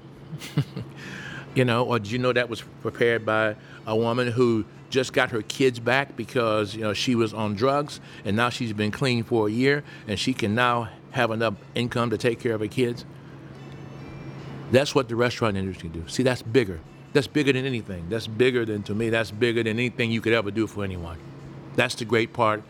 you 1.56 1.66
know, 1.66 1.86
or 1.86 2.00
did 2.00 2.12
you 2.12 2.20
know 2.20 2.34
that 2.34 2.50
was 2.50 2.62
prepared 2.82 3.26
by 3.26 3.56
a 3.86 3.96
woman 3.96 4.32
who 4.32 4.66
just 4.90 5.14
got 5.14 5.32
her 5.32 5.42
kids 5.42 5.80
back 5.80 6.16
because 6.16 6.76
you 6.76 6.82
know 6.82 6.94
she 6.94 7.16
was 7.16 7.34
on 7.34 7.56
drugs 7.56 8.00
and 8.24 8.36
now 8.36 8.50
she's 8.50 8.74
been 8.74 8.92
clean 8.92 9.24
for 9.24 9.48
a 9.48 9.52
year 9.52 9.84
and 10.08 10.20
she 10.20 10.34
can 10.34 10.56
now 10.56 10.90
have 11.12 11.32
enough 11.32 11.56
income 11.76 12.10
to 12.10 12.18
take 12.18 12.40
care 12.40 12.54
of 12.54 12.62
her 12.62 12.68
kids. 12.68 13.06
That's 14.72 14.94
what 14.94 15.08
the 15.08 15.16
restaurant 15.16 15.58
industry 15.58 15.90
can 15.90 16.02
do. 16.02 16.08
See, 16.10 16.24
that's 16.24 16.42
bigger. 16.42 16.80
That's 17.14 17.28
bigger 17.28 17.54
than 17.54 17.66
anything. 17.66 18.10
That's 18.10 18.28
bigger 18.28 18.66
than 18.66 18.84
to 18.84 18.94
me. 18.94 19.10
That's 19.10 19.32
bigger 19.32 19.64
than 19.64 19.80
anything 19.80 20.12
you 20.12 20.22
could 20.22 20.34
ever 20.34 20.52
do 20.52 20.68
for 20.68 20.84
anyone. 20.84 21.18
That's 21.76 21.96
the 21.96 22.06
great 22.06 22.34
part 22.34 22.64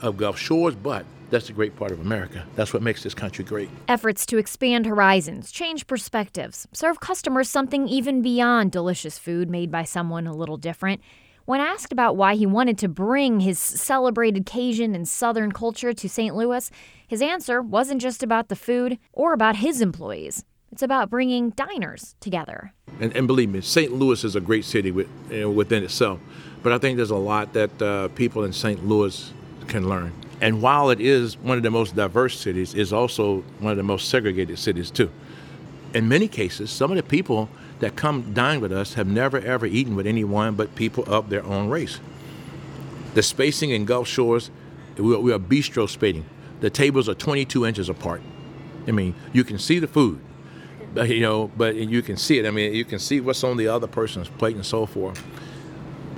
of 0.00 0.16
Gulf 0.16 0.38
Shores, 0.38 0.74
but 0.74 1.06
that's 1.30 1.46
the 1.46 1.52
great 1.52 1.76
part 1.76 1.92
of 1.92 2.00
America. 2.00 2.44
That's 2.56 2.74
what 2.74 2.82
makes 2.82 3.02
this 3.02 3.14
country 3.14 3.44
great. 3.44 3.70
Efforts 3.88 4.26
to 4.26 4.38
expand 4.38 4.86
horizons, 4.86 5.50
change 5.50 5.86
perspectives, 5.86 6.66
serve 6.72 7.00
customers 7.00 7.48
something 7.48 7.88
even 7.88 8.22
beyond 8.22 8.72
delicious 8.72 9.18
food 9.18 9.48
made 9.48 9.70
by 9.70 9.84
someone 9.84 10.26
a 10.26 10.34
little 10.34 10.56
different. 10.56 11.00
When 11.46 11.60
asked 11.60 11.92
about 11.92 12.16
why 12.16 12.36
he 12.36 12.46
wanted 12.46 12.78
to 12.78 12.88
bring 12.88 13.40
his 13.40 13.58
celebrated 13.58 14.46
Cajun 14.46 14.94
and 14.94 15.08
Southern 15.08 15.52
culture 15.52 15.92
to 15.92 16.08
St. 16.08 16.36
Louis, 16.36 16.70
his 17.08 17.22
answer 17.22 17.60
wasn't 17.60 18.00
just 18.00 18.22
about 18.22 18.48
the 18.48 18.56
food 18.56 18.98
or 19.12 19.32
about 19.32 19.56
his 19.56 19.80
employees. 19.80 20.44
It's 20.70 20.82
about 20.82 21.10
bringing 21.10 21.50
diners 21.50 22.14
together. 22.20 22.72
And, 23.00 23.16
and 23.16 23.26
believe 23.26 23.50
me, 23.50 23.60
St. 23.60 23.92
Louis 23.92 24.22
is 24.22 24.36
a 24.36 24.40
great 24.40 24.64
city 24.64 24.92
with, 24.92 25.08
you 25.28 25.40
know, 25.40 25.50
within 25.50 25.82
itself. 25.82 26.20
But 26.62 26.72
I 26.72 26.78
think 26.78 26.96
there's 26.96 27.10
a 27.10 27.16
lot 27.16 27.52
that 27.54 27.82
uh, 27.82 28.08
people 28.08 28.44
in 28.44 28.52
St. 28.52 28.86
Louis 28.86 29.32
can 29.66 29.88
learn. 29.88 30.12
And 30.40 30.62
while 30.62 30.90
it 30.90 31.00
is 31.00 31.36
one 31.38 31.56
of 31.56 31.62
the 31.62 31.70
most 31.70 31.94
diverse 31.94 32.38
cities, 32.38 32.74
it's 32.74 32.92
also 32.92 33.40
one 33.58 33.72
of 33.72 33.76
the 33.76 33.82
most 33.82 34.08
segregated 34.08 34.58
cities 34.58 34.90
too. 34.90 35.10
In 35.92 36.08
many 36.08 36.28
cases, 36.28 36.70
some 36.70 36.90
of 36.90 36.96
the 36.96 37.02
people 37.02 37.48
that 37.80 37.96
come 37.96 38.32
dine 38.32 38.60
with 38.60 38.72
us 38.72 38.94
have 38.94 39.06
never 39.06 39.38
ever 39.38 39.66
eaten 39.66 39.96
with 39.96 40.06
anyone 40.06 40.54
but 40.54 40.74
people 40.74 41.04
of 41.06 41.28
their 41.30 41.44
own 41.44 41.68
race. 41.68 42.00
The 43.14 43.22
spacing 43.22 43.70
in 43.70 43.84
Gulf 43.84 44.06
Shores, 44.06 44.50
we 44.96 45.32
are, 45.32 45.38
bistro 45.38 45.88
spacing. 45.88 46.24
The 46.60 46.70
tables 46.70 47.08
are 47.08 47.14
22 47.14 47.66
inches 47.66 47.88
apart. 47.88 48.22
I 48.86 48.92
mean, 48.92 49.14
you 49.32 49.44
can 49.44 49.58
see 49.58 49.78
the 49.78 49.88
food, 49.88 50.20
but, 50.94 51.08
you 51.08 51.20
know, 51.20 51.50
but 51.56 51.74
you 51.74 52.02
can 52.02 52.16
see 52.16 52.38
it. 52.38 52.46
I 52.46 52.50
mean, 52.50 52.72
you 52.74 52.84
can 52.84 52.98
see 52.98 53.20
what's 53.20 53.42
on 53.42 53.56
the 53.56 53.68
other 53.68 53.86
person's 53.86 54.28
plate 54.28 54.56
and 54.56 54.64
so 54.64 54.86
forth. 54.86 55.22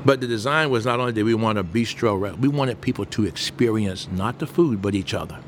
But 0.04 0.20
the 0.20 0.26
design 0.26 0.70
was 0.70 0.84
not 0.84 0.98
only 1.00 1.12
did 1.12 1.24
we 1.24 1.34
want 1.34 1.58
a 1.58 1.64
bistro, 1.64 2.36
we 2.38 2.48
wanted 2.48 2.80
people 2.80 3.04
to 3.06 3.24
experience 3.24 4.08
not 4.10 4.38
the 4.38 4.46
food, 4.46 4.82
but 4.82 4.94
each 4.94 5.14
other. 5.14 5.38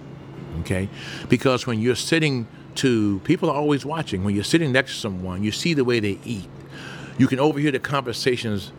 Okay? 0.61 0.89
Because 1.29 1.67
when 1.67 1.81
you're 1.81 1.97
sitting 1.97 2.47
to, 2.77 3.21
people 3.25 3.51
are 3.51 3.57
always 3.57 3.85
watching. 3.85 4.25
When 4.25 4.35
you're 4.35 4.45
sitting 4.45 4.73
next 4.73 4.95
to 4.95 5.01
someone, 5.01 5.43
you 5.43 5.53
see 5.53 5.75
the 5.75 5.85
way 5.85 6.01
they 6.01 6.19
eat. 6.25 6.49
You 7.19 7.27
can 7.27 7.41
overhear 7.41 7.71
the 7.71 7.81
conversations 7.81 8.73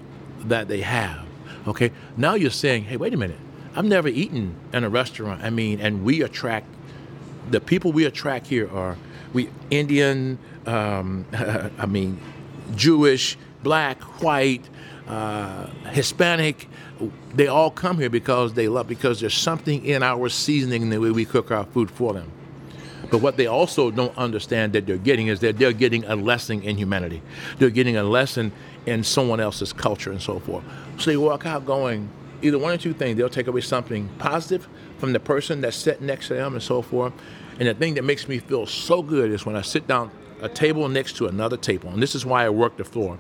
that 0.46 0.68
they 0.68 0.82
have. 0.82 1.26
Okay? 1.68 1.92
Now 2.16 2.36
you're 2.36 2.52
saying, 2.52 2.86
hey, 2.86 2.98
wait 2.98 3.14
a 3.14 3.18
minute. 3.18 3.40
I've 3.76 3.86
never 3.86 4.08
eaten 4.08 4.56
in 4.72 4.86
a 4.86 4.90
restaurant. 4.90 5.44
I 5.44 5.50
mean, 5.50 5.82
and 5.82 6.06
we 6.06 6.22
attract, 6.22 6.68
the 7.52 7.60
people 7.60 7.92
we 7.92 8.06
attract 8.06 8.48
here 8.48 8.70
are 8.72 8.98
we 9.34 9.50
Indian, 9.70 10.40
um, 10.66 11.26
I 11.34 11.86
mean, 11.86 12.20
Jewish, 12.76 13.38
black, 13.64 14.02
white, 14.22 14.70
uh, 15.08 15.68
Hispanic, 15.92 16.68
they 17.34 17.48
all 17.48 17.70
come 17.70 17.98
here 17.98 18.10
because 18.10 18.54
they 18.54 18.68
love, 18.68 18.88
because 18.88 19.20
there's 19.20 19.38
something 19.38 19.86
in 19.86 20.02
our 20.02 20.30
seasoning 20.30 20.82
in 20.82 20.90
the 20.90 21.00
way 21.00 21.12
we 21.12 21.26
cook 21.26 21.52
our 21.52 21.66
food 21.66 21.92
for 21.92 22.14
them. 22.14 22.32
But 23.12 23.20
what 23.20 23.38
they 23.38 23.46
also 23.46 23.92
don't 23.92 24.18
understand 24.18 24.74
that 24.74 24.88
they're 24.88 24.98
getting 24.98 25.28
is 25.28 25.40
that 25.42 25.58
they're 25.60 25.74
getting 25.74 26.06
a 26.06 26.16
lesson 26.16 26.64
in 26.64 26.78
humanity. 26.78 27.22
They're 27.60 27.70
getting 27.70 27.98
a 27.98 28.04
lesson 28.04 28.52
in 28.86 29.04
someone 29.04 29.40
else's 29.40 29.74
culture 29.74 30.12
and 30.12 30.22
so 30.22 30.40
forth. 30.40 30.64
So 30.98 31.12
they 31.12 31.18
walk 31.18 31.46
out 31.46 31.66
going, 31.66 32.10
either 32.42 32.58
one 32.58 32.74
or 32.74 32.78
two 32.78 32.94
things. 32.94 33.18
They'll 33.18 33.30
take 33.30 33.48
away 33.48 33.62
something 33.62 34.10
positive 34.18 34.68
from 34.98 35.14
the 35.14 35.20
person 35.20 35.62
that's 35.62 35.78
sitting 35.78 36.08
next 36.08 36.30
to 36.30 36.34
them 36.34 36.54
and 36.54 36.64
so 36.64 36.82
forth. 36.82 37.14
And 37.60 37.68
the 37.68 37.74
thing 37.74 37.94
that 37.94 38.04
makes 38.04 38.28
me 38.28 38.40
feel 38.40 38.66
so 38.66 39.02
good 39.02 39.32
is 39.32 39.46
when 39.46 39.56
I 39.56 39.62
sit 39.62 39.88
down 39.88 40.12
a 40.42 40.50
table 40.50 40.88
next 40.90 41.18
to 41.18 41.28
another 41.28 41.58
table. 41.58 41.90
And 41.90 42.02
this 42.02 42.16
is 42.16 42.26
why 42.26 42.46
I 42.46 42.50
work 42.50 42.78
the 42.78 42.84
floor. 42.84 43.18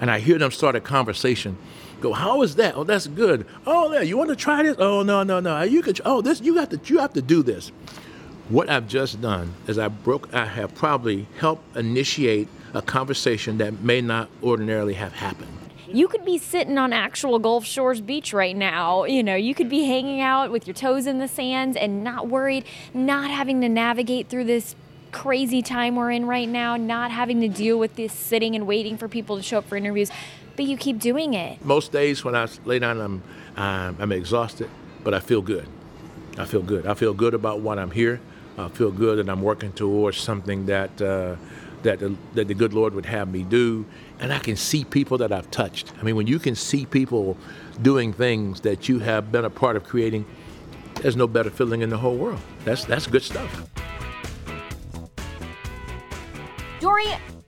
And 0.00 0.10
I 0.10 0.18
hear 0.18 0.38
them 0.38 0.50
start 0.50 0.76
a 0.76 0.80
conversation. 0.80 1.56
Go, 2.00 2.12
how 2.12 2.42
is 2.42 2.56
that? 2.56 2.76
Oh, 2.76 2.84
that's 2.84 3.06
good. 3.06 3.46
Oh, 3.66 3.92
yeah, 3.92 4.02
you 4.02 4.16
want 4.16 4.30
to 4.30 4.36
try 4.36 4.62
this? 4.62 4.76
Oh, 4.78 5.02
no, 5.02 5.22
no, 5.22 5.40
no. 5.40 5.62
You 5.62 5.82
could. 5.82 6.00
Oh, 6.04 6.20
this. 6.20 6.40
You 6.40 6.54
got 6.54 6.70
to. 6.70 6.80
You 6.84 6.98
have 6.98 7.12
to 7.14 7.22
do 7.22 7.42
this. 7.42 7.72
What 8.48 8.70
I've 8.70 8.88
just 8.88 9.20
done 9.20 9.54
is 9.66 9.78
I 9.78 9.88
broke. 9.88 10.32
I 10.32 10.46
have 10.46 10.74
probably 10.74 11.26
helped 11.38 11.76
initiate 11.76 12.48
a 12.72 12.82
conversation 12.82 13.58
that 13.58 13.80
may 13.82 14.00
not 14.00 14.28
ordinarily 14.42 14.94
have 14.94 15.12
happened. 15.12 15.50
You 15.90 16.06
could 16.06 16.24
be 16.24 16.36
sitting 16.36 16.76
on 16.76 16.92
actual 16.92 17.38
Gulf 17.38 17.64
Shores 17.64 18.02
Beach 18.02 18.34
right 18.34 18.54
now. 18.54 19.04
You 19.04 19.22
know, 19.22 19.34
you 19.34 19.54
could 19.54 19.70
be 19.70 19.84
hanging 19.84 20.20
out 20.20 20.50
with 20.50 20.66
your 20.66 20.74
toes 20.74 21.06
in 21.06 21.18
the 21.18 21.28
sand 21.28 21.78
and 21.78 22.04
not 22.04 22.28
worried, 22.28 22.64
not 22.92 23.30
having 23.30 23.62
to 23.62 23.68
navigate 23.70 24.28
through 24.28 24.44
this 24.44 24.76
crazy 25.12 25.62
time 25.62 25.96
we're 25.96 26.10
in 26.10 26.26
right 26.26 26.48
now, 26.48 26.76
not 26.76 27.10
having 27.10 27.40
to 27.40 27.48
deal 27.48 27.78
with 27.78 27.96
this 27.96 28.12
sitting 28.12 28.54
and 28.54 28.66
waiting 28.66 28.96
for 28.96 29.08
people 29.08 29.36
to 29.36 29.42
show 29.42 29.58
up 29.58 29.68
for 29.68 29.76
interviews, 29.76 30.10
but 30.56 30.64
you 30.64 30.76
keep 30.76 30.98
doing 30.98 31.34
it. 31.34 31.64
Most 31.64 31.92
days 31.92 32.24
when 32.24 32.34
I 32.34 32.48
lay 32.64 32.78
down, 32.78 33.00
I'm 33.00 33.22
um, 33.56 33.96
I'm 33.98 34.12
exhausted, 34.12 34.70
but 35.02 35.14
I 35.14 35.20
feel 35.20 35.42
good. 35.42 35.66
I 36.36 36.44
feel 36.44 36.62
good. 36.62 36.86
I 36.86 36.94
feel 36.94 37.14
good 37.14 37.34
about 37.34 37.60
what 37.60 37.78
I'm 37.78 37.90
here. 37.90 38.20
I 38.56 38.68
feel 38.68 38.90
good 38.90 39.18
that 39.18 39.30
I'm 39.30 39.42
working 39.42 39.72
towards 39.72 40.18
something 40.18 40.66
that 40.66 41.00
uh, 41.02 41.36
that 41.82 42.00
the, 42.00 42.16
that 42.34 42.48
the 42.48 42.54
good 42.54 42.72
Lord 42.72 42.94
would 42.94 43.06
have 43.06 43.28
me 43.28 43.42
do, 43.42 43.86
and 44.20 44.32
I 44.32 44.38
can 44.38 44.56
see 44.56 44.84
people 44.84 45.18
that 45.18 45.32
I've 45.32 45.50
touched. 45.50 45.92
I 45.98 46.02
mean, 46.02 46.16
when 46.16 46.26
you 46.26 46.38
can 46.38 46.54
see 46.54 46.86
people 46.86 47.36
doing 47.80 48.12
things 48.12 48.60
that 48.62 48.88
you 48.88 48.98
have 49.00 49.30
been 49.30 49.44
a 49.44 49.50
part 49.50 49.76
of 49.76 49.84
creating, 49.84 50.24
there's 50.96 51.16
no 51.16 51.26
better 51.26 51.50
feeling 51.50 51.82
in 51.82 51.90
the 51.90 51.98
whole 51.98 52.16
world. 52.16 52.40
That's 52.64 52.84
that's 52.84 53.06
good 53.06 53.22
stuff. 53.22 53.77
Dory, 56.80 57.06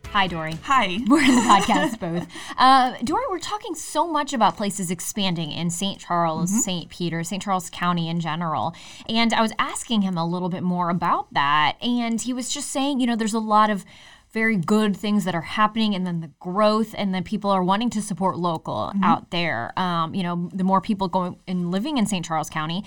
Hi, 0.09 0.27
Dory. 0.27 0.55
Hi. 0.65 0.99
We're 1.09 1.21
in 1.23 1.37
the 1.37 1.43
podcast 1.43 2.01
both. 2.01 2.27
Uh, 2.59 2.97
Dory, 3.05 3.23
we're 3.31 3.39
talking 3.39 3.77
so 3.77 4.09
much 4.09 4.33
about 4.33 4.57
places 4.57 4.91
expanding 4.91 5.53
in 5.53 5.71
St. 5.71 6.01
Charles, 6.01 6.51
Mm-hmm. 6.51 6.61
St. 6.61 6.89
Peter, 6.91 7.23
St. 7.23 7.41
Charles 7.41 7.71
County 7.71 8.09
in 8.09 8.19
general. 8.19 8.75
And 9.09 9.33
I 9.33 9.41
was 9.41 9.53
asking 9.61 10.03
him 10.03 10.19
a 10.19 10.27
little 10.27 10.49
bit 10.49 10.65
more 10.65 10.91
about 10.91 11.33
that. 11.35 11.77
And 11.81 12.21
he 12.21 12.33
was 12.33 12.51
just 12.53 12.71
saying, 12.71 12.99
you 12.99 13.07
know, 13.07 13.15
there's 13.15 13.35
a 13.35 13.39
lot 13.39 13.71
of 13.71 13.85
very 14.33 14.57
good 14.57 14.97
things 14.97 15.25
that 15.27 15.35
are 15.37 15.41
happening 15.43 15.95
and 15.95 16.05
then 16.05 16.21
the 16.21 16.31
growth 16.41 16.93
and 16.99 17.15
then 17.15 17.23
people 17.23 17.51
are 17.51 17.63
wanting 17.63 17.91
to 17.91 18.03
support 18.03 18.37
local 18.37 18.91
Mm-hmm. 18.95 19.05
out 19.05 19.31
there 19.33 19.73
um, 19.79 20.15
you 20.15 20.23
know 20.23 20.49
the 20.55 20.63
more 20.63 20.81
people 20.81 21.09
going 21.09 21.37
and 21.49 21.73
living 21.73 21.99
in 21.99 22.07
st 22.07 22.25
charles 22.25 22.49
county 22.49 22.85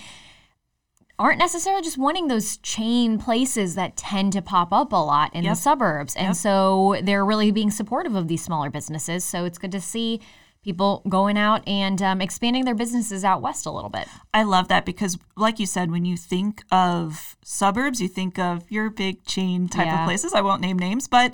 aren't 1.18 1.38
necessarily 1.38 1.82
just 1.82 1.96
wanting 1.98 2.28
those 2.28 2.56
chain 2.58 3.18
places 3.18 3.76
that 3.76 3.96
tend 3.96 4.32
to 4.32 4.42
pop 4.42 4.72
up 4.72 4.92
a 4.92 4.96
lot 4.96 5.34
in 5.34 5.44
the 5.44 5.54
suburbs. 5.54 6.16
And 6.16 6.36
so 6.36 6.96
they're 7.02 7.24
really 7.24 7.50
being 7.52 7.70
supportive 7.70 8.14
of 8.16 8.26
these 8.28 8.42
smaller 8.42 8.68
businesses. 8.70 9.24
So 9.24 9.44
it's 9.44 9.58
good 9.58 9.72
to 9.72 9.80
see 9.80 10.20
people 10.64 11.02
going 11.08 11.36
out 11.36 11.62
and 11.68 12.00
um, 12.00 12.20
expanding 12.22 12.64
their 12.64 12.74
businesses 12.74 13.22
out 13.22 13.42
west 13.42 13.66
a 13.66 13.70
little 13.70 13.90
bit. 13.90 14.08
I 14.32 14.44
love 14.44 14.68
that 14.68 14.86
because, 14.86 15.18
like 15.36 15.60
you 15.60 15.66
said, 15.66 15.90
when 15.90 16.04
you 16.06 16.16
think 16.16 16.62
of 16.72 17.36
suburbs, 17.44 18.00
you 18.00 18.08
think 18.08 18.38
of 18.38 18.68
your 18.70 18.88
big 18.90 19.24
chain 19.24 19.68
type 19.68 19.86
Yeah. 19.86 20.00
of 20.00 20.06
places. 20.06 20.32
I 20.32 20.40
won't 20.40 20.62
name 20.62 20.78
names, 20.78 21.06
but 21.06 21.32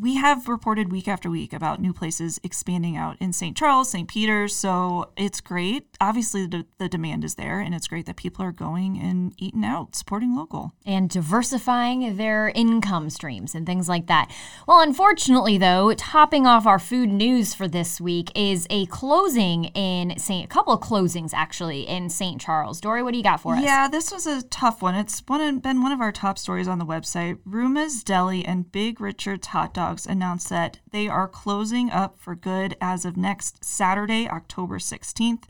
we 0.00 0.16
have 0.16 0.48
reported 0.48 0.90
week 0.92 1.08
after 1.08 1.30
week 1.30 1.52
about 1.52 1.80
new 1.80 1.92
places 1.92 2.38
expanding 2.42 2.96
out 2.96 3.16
in 3.20 3.32
St. 3.32 3.56
Charles, 3.56 3.90
St. 3.90 4.08
Peter's. 4.08 4.54
So 4.54 5.10
it's 5.16 5.40
great. 5.40 5.86
Obviously, 6.00 6.46
the, 6.46 6.66
the 6.78 6.88
demand 6.88 7.24
is 7.24 7.34
there, 7.34 7.60
and 7.60 7.74
it's 7.74 7.88
great 7.88 8.06
that 8.06 8.16
people 8.16 8.44
are 8.44 8.52
going 8.52 8.98
and 8.98 9.32
eating 9.38 9.64
out, 9.64 9.96
supporting 9.96 10.36
local. 10.36 10.72
and 10.86 11.10
diversifying 11.10 12.16
their 12.16 12.48
income 12.54 13.10
streams 13.10 13.54
and 13.54 13.66
things 13.66 13.88
like 13.88 14.06
that. 14.06 14.30
Well, 14.66 14.80
unfortunately, 14.80 15.58
though, 15.58 15.92
topping 15.94 16.46
off 16.46 16.66
our 16.66 16.78
food 16.78 17.08
news 17.08 17.54
for 17.54 17.68
this 17.68 18.00
week 18.00 18.30
is 18.34 18.66
a 18.70 18.86
closing 18.86 19.66
in 19.66 20.18
St. 20.18 20.44
A 20.44 20.48
couple 20.48 20.72
of 20.72 20.80
closings 20.80 21.30
actually 21.34 21.86
in 21.88 22.08
St. 22.08 22.40
Charles. 22.40 22.80
Dory, 22.80 23.02
what 23.02 23.12
do 23.12 23.18
you 23.18 23.24
got 23.24 23.40
for 23.40 23.54
us? 23.54 23.62
Yeah, 23.62 23.88
this 23.88 24.12
was 24.12 24.26
a 24.26 24.42
tough 24.42 24.82
one. 24.82 24.94
It's 24.94 25.22
one 25.26 25.40
of, 25.40 25.62
been 25.62 25.82
one 25.82 25.92
of 25.92 26.00
our 26.00 26.12
top 26.12 26.38
stories 26.38 26.68
on 26.68 26.78
the 26.78 26.86
website. 26.86 27.38
Ruma's 27.44 28.02
Deli 28.02 28.44
and 28.44 28.70
Big 28.70 29.00
Richard's 29.00 29.48
Hot 29.48 29.74
Dogs 29.88 30.04
announced 30.04 30.50
that 30.50 30.80
they 30.92 31.08
are 31.08 31.26
closing 31.26 31.88
up 31.88 32.18
for 32.18 32.34
good 32.34 32.76
as 32.78 33.06
of 33.06 33.16
next 33.16 33.64
Saturday, 33.64 34.28
October 34.28 34.76
16th. 34.76 35.44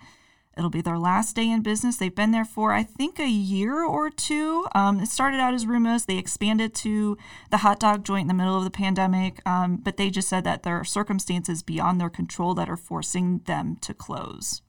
It'll 0.57 0.71
be 0.71 0.80
their 0.80 0.97
last 0.97 1.35
day 1.35 1.50
in 1.50 1.61
business. 1.62 1.97
They've 1.97 2.14
been 2.14 2.30
there 2.30 2.45
for, 2.45 2.73
I 2.73 2.85
think, 2.85 3.18
a 3.18 3.28
year 3.28 3.85
or 3.85 4.11
two. 4.11 4.64
Um, 4.76 5.00
it 5.00 5.09
started 5.09 5.40
out 5.40 5.54
as 5.54 5.66
Ruma's. 5.66 6.04
They 6.04 6.18
expanded 6.18 6.73
to 6.76 7.18
the 7.50 7.59
hot 7.59 7.80
dog 7.80 8.04
joint 8.04 8.23
in 8.23 8.28
the 8.28 8.35
middle 8.35 8.57
of 8.57 8.62
the 8.62 8.71
pandemic, 8.71 9.45
um, 9.45 9.76
but 9.76 9.97
they 9.97 10.09
just 10.09 10.28
said 10.28 10.45
that 10.45 10.62
there 10.62 10.76
are 10.76 10.85
circumstances 10.85 11.64
beyond 11.64 12.00
their 12.00 12.09
control 12.09 12.54
that 12.54 12.71
are 12.71 12.76
forcing 12.76 13.38
them 13.47 13.75
to 13.80 13.92
close. 13.92 14.62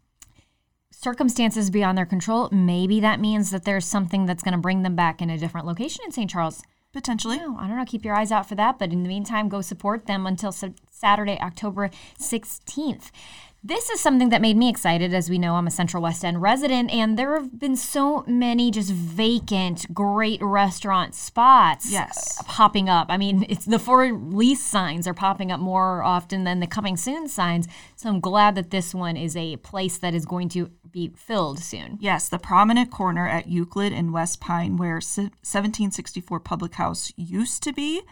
circumstances 0.91 1.69
beyond 1.69 1.95
their 1.95 2.07
control, 2.07 2.49
maybe 2.51 2.99
that 2.99 3.19
means 3.19 3.51
that 3.51 3.65
there's 3.65 3.85
something 3.85 4.25
that's 4.25 4.41
going 4.41 4.55
to 4.55 4.57
bring 4.57 4.81
them 4.81 4.95
back 4.95 5.21
in 5.21 5.29
a 5.29 5.37
different 5.37 5.67
location 5.67 6.03
in 6.05 6.11
St. 6.11 6.29
Charles. 6.29 6.63
Potentially. 6.91 7.37
No, 7.37 7.55
I 7.57 7.67
don't 7.67 7.77
know. 7.77 7.85
Keep 7.85 8.03
your 8.03 8.15
eyes 8.15 8.31
out 8.31 8.49
for 8.49 8.55
that. 8.55 8.79
But 8.79 8.91
in 8.91 9.03
the 9.03 9.09
meantime, 9.09 9.47
go 9.47 9.61
support 9.61 10.07
them 10.07 10.25
until 10.25 10.51
Saturday, 10.51 11.37
October 11.39 11.91
16th. 12.19 13.11
This 13.61 13.89
is 13.89 13.99
something 13.99 14.29
that 14.29 14.41
made 14.41 14.55
me 14.55 14.69
excited. 14.69 15.13
As 15.13 15.29
we 15.29 15.37
know, 15.37 15.55
I'm 15.55 15.67
a 15.67 15.71
Central 15.71 16.01
West 16.01 16.23
End 16.23 16.41
resident, 16.41 16.89
and 16.91 17.19
there 17.19 17.33
have 17.35 17.59
been 17.59 17.75
so 17.75 18.23
many 18.25 18.71
just 18.71 18.89
vacant, 18.89 19.93
great 19.93 20.41
restaurant 20.41 21.13
spots 21.13 21.91
Yes. 21.91 22.39
uh, 22.39 22.43
popping 22.43 22.87
up. 22.87 23.07
I 23.09 23.17
mean, 23.17 23.45
it's 23.49 23.65
the 23.65 23.77
for 23.77 24.13
lease 24.13 24.63
signs 24.63 25.07
are 25.07 25.13
popping 25.13 25.51
up 25.51 25.59
more 25.59 26.01
often 26.03 26.45
than 26.45 26.61
the 26.61 26.67
coming 26.67 26.95
soon 26.95 27.27
signs. 27.27 27.67
So 27.97 28.07
I'm 28.07 28.21
glad 28.21 28.55
that 28.55 28.71
this 28.71 28.95
one 28.95 29.17
is 29.17 29.35
a 29.35 29.57
place 29.57 29.97
that 29.97 30.13
is 30.13 30.25
going 30.25 30.47
to 30.49 30.71
be 30.89 31.11
filled 31.17 31.59
soon. 31.59 31.97
Yes, 31.99 32.29
the 32.29 32.39
prominent 32.39 32.91
corner 32.91 33.27
at 33.27 33.49
Euclid 33.49 33.91
and 33.91 34.13
West 34.13 34.39
Pine, 34.39 34.77
where 34.77 34.95
1764 34.95 36.39
Public 36.39 36.75
House 36.75 37.11
used 37.17 37.61
to 37.63 37.73
be, 37.73 38.03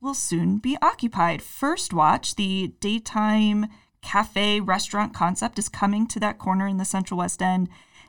will 0.00 0.14
soon 0.14 0.58
be 0.58 0.78
occupied. 0.80 1.42
First 1.42 1.92
Watch, 1.92 2.36
the 2.36 2.72
daytime 2.80 3.66
cafe 4.04 4.60
restaurant 4.60 5.12
concept, 5.14 5.58
is 5.58 5.68
coming 5.68 6.06
to 6.08 6.20
that 6.20 6.38
corner 6.38 6.68
in 6.68 6.76
the 6.76 6.84
Central 6.84 7.18
West 7.18 7.42
End. 7.42 7.68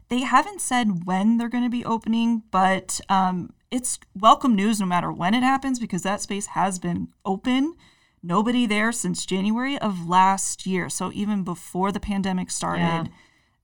They 0.10 0.19
haven't 0.19 0.62
said 0.62 1.05
when 1.05 1.38
they're 1.38 1.49
going 1.49 1.63
to 1.63 1.69
be 1.69 1.84
opening, 1.86 2.43
but 2.51 2.99
um, 3.10 3.53
it's 3.71 3.97
welcome 4.13 4.53
news 4.55 4.79
no 4.79 4.86
matter 4.86 5.12
when 5.12 5.34
it 5.34 5.41
happens 5.41 5.79
because 5.79 6.03
that 6.03 6.21
space 6.21 6.47
has 6.47 6.77
been 6.77 7.08
open. 7.25 7.73
Nobody 8.21 8.65
there 8.67 8.91
since 8.91 9.25
January 9.25 9.77
of 9.79 10.08
last 10.08 10.65
year. 10.67 10.89
So 10.89 11.12
even 11.13 11.43
before 11.43 11.91
the 11.91 11.99
pandemic 11.99 12.51
started, 12.51 12.81
Yeah. 12.84 13.08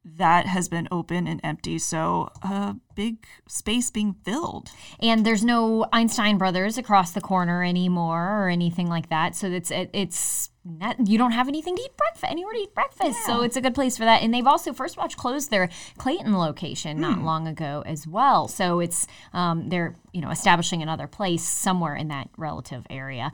that 0.04 0.46
has 0.48 0.68
been 0.70 0.88
open 0.92 1.28
and 1.28 1.40
empty. 1.44 1.78
So 1.80 2.30
a 2.44 2.76
big 2.96 3.26
space 3.48 3.92
being 3.92 4.14
filled. 4.24 4.72
and 5.00 5.26
there's 5.26 5.44
no 5.44 5.86
Einstein 5.94 6.38
Brothers 6.38 6.78
across 6.78 7.12
the 7.12 7.22
corner 7.22 7.64
anymore 7.64 8.44
or 8.44 8.50
anything 8.50 8.88
like 8.88 9.10
that. 9.10 9.36
So 9.36 9.48
it's 9.48 9.70
it, 9.72 9.90
it's 9.94 10.50
you 10.64 11.18
don't 11.18 11.32
have 11.32 11.48
anything 11.48 11.76
to 11.76 11.82
eat 11.82 11.98
breakfast 11.98 12.32
anywhere 12.32 12.54
to 12.54 12.60
eat 12.60 12.76
breakfast. 12.76 13.26
So 13.26 13.42
it's 13.42 13.56
a 13.56 13.62
good 13.62 13.74
place 13.74 13.98
for 13.98 14.06
that. 14.06 14.22
And 14.22 14.34
they've 14.34 14.46
also 14.46 14.74
First 14.74 14.96
Watch 14.96 15.18
closed 15.18 15.50
their 15.50 15.70
Clayton 15.98 16.38
location 16.38 17.00
not 17.02 17.24
long 17.24 17.48
ago 17.48 17.84
as 17.86 18.08
well. 18.08 18.48
So 18.48 18.80
it's 18.80 19.08
um, 19.34 19.70
they're 19.70 19.96
you 20.14 20.22
know 20.22 20.30
establishing 20.30 20.82
another 20.84 21.08
place 21.08 21.44
somewhere 21.44 21.96
in 21.96 22.10
that 22.10 22.30
relative 22.38 22.86
area. 22.90 23.32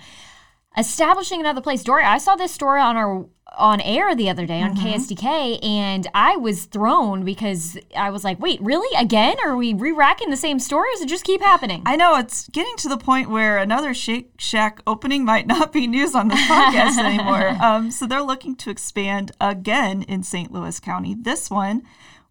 Establishing 0.78 1.40
another 1.40 1.62
place. 1.62 1.84
Dory, 1.84 2.04
I 2.04 2.18
saw 2.18 2.36
this 2.36 2.52
story 2.52 2.80
on 2.82 2.96
our 2.98 3.26
on 3.58 3.82
air 3.82 4.14
the 4.16 4.30
other 4.30 4.46
day 4.46 4.62
on 4.62 4.76
KSDK, 4.76 5.64
and 5.64 6.06
I 6.14 6.36
was 6.36 6.66
thrown 6.66 7.24
because 7.26 7.78
I 7.96 8.12
was 8.12 8.24
like, 8.24 8.40
"Wait, 8.40 8.62
really? 8.62 8.96
Again? 8.98 9.38
Are 9.44 9.56
we 9.56 9.74
re-racking 9.74 10.30
the 10.30 10.38
same 10.38 10.60
stories? 10.60 11.02
It 11.02 11.10
just 11.10 11.24
keep 11.24 11.42
happening." 11.42 11.82
I 11.86 11.96
know 11.96 12.16
it's 12.18 12.48
getting 12.50 12.76
to 12.78 12.90
the 12.90 12.98
point 12.98 13.30
where 13.30 13.58
another 13.58 13.94
Shake 13.94 14.34
Shack 14.38 14.82
opening 14.86 15.26
might 15.26 15.48
not 15.56 15.74
be 15.74 15.88
news 15.88 16.14
on 16.14 16.28
this 16.28 16.42
podcast 16.42 16.98
anymore. 16.98 17.56
Um, 17.68 17.92
so 17.92 18.06
they're 18.06 18.22
looking 18.22 18.56
to 18.58 18.70
expand 18.70 19.32
again 19.42 20.04
in 20.04 20.24
St. 20.24 20.52
Louis 20.52 20.80
County. 20.80 21.16
This 21.16 21.50
one 21.50 21.84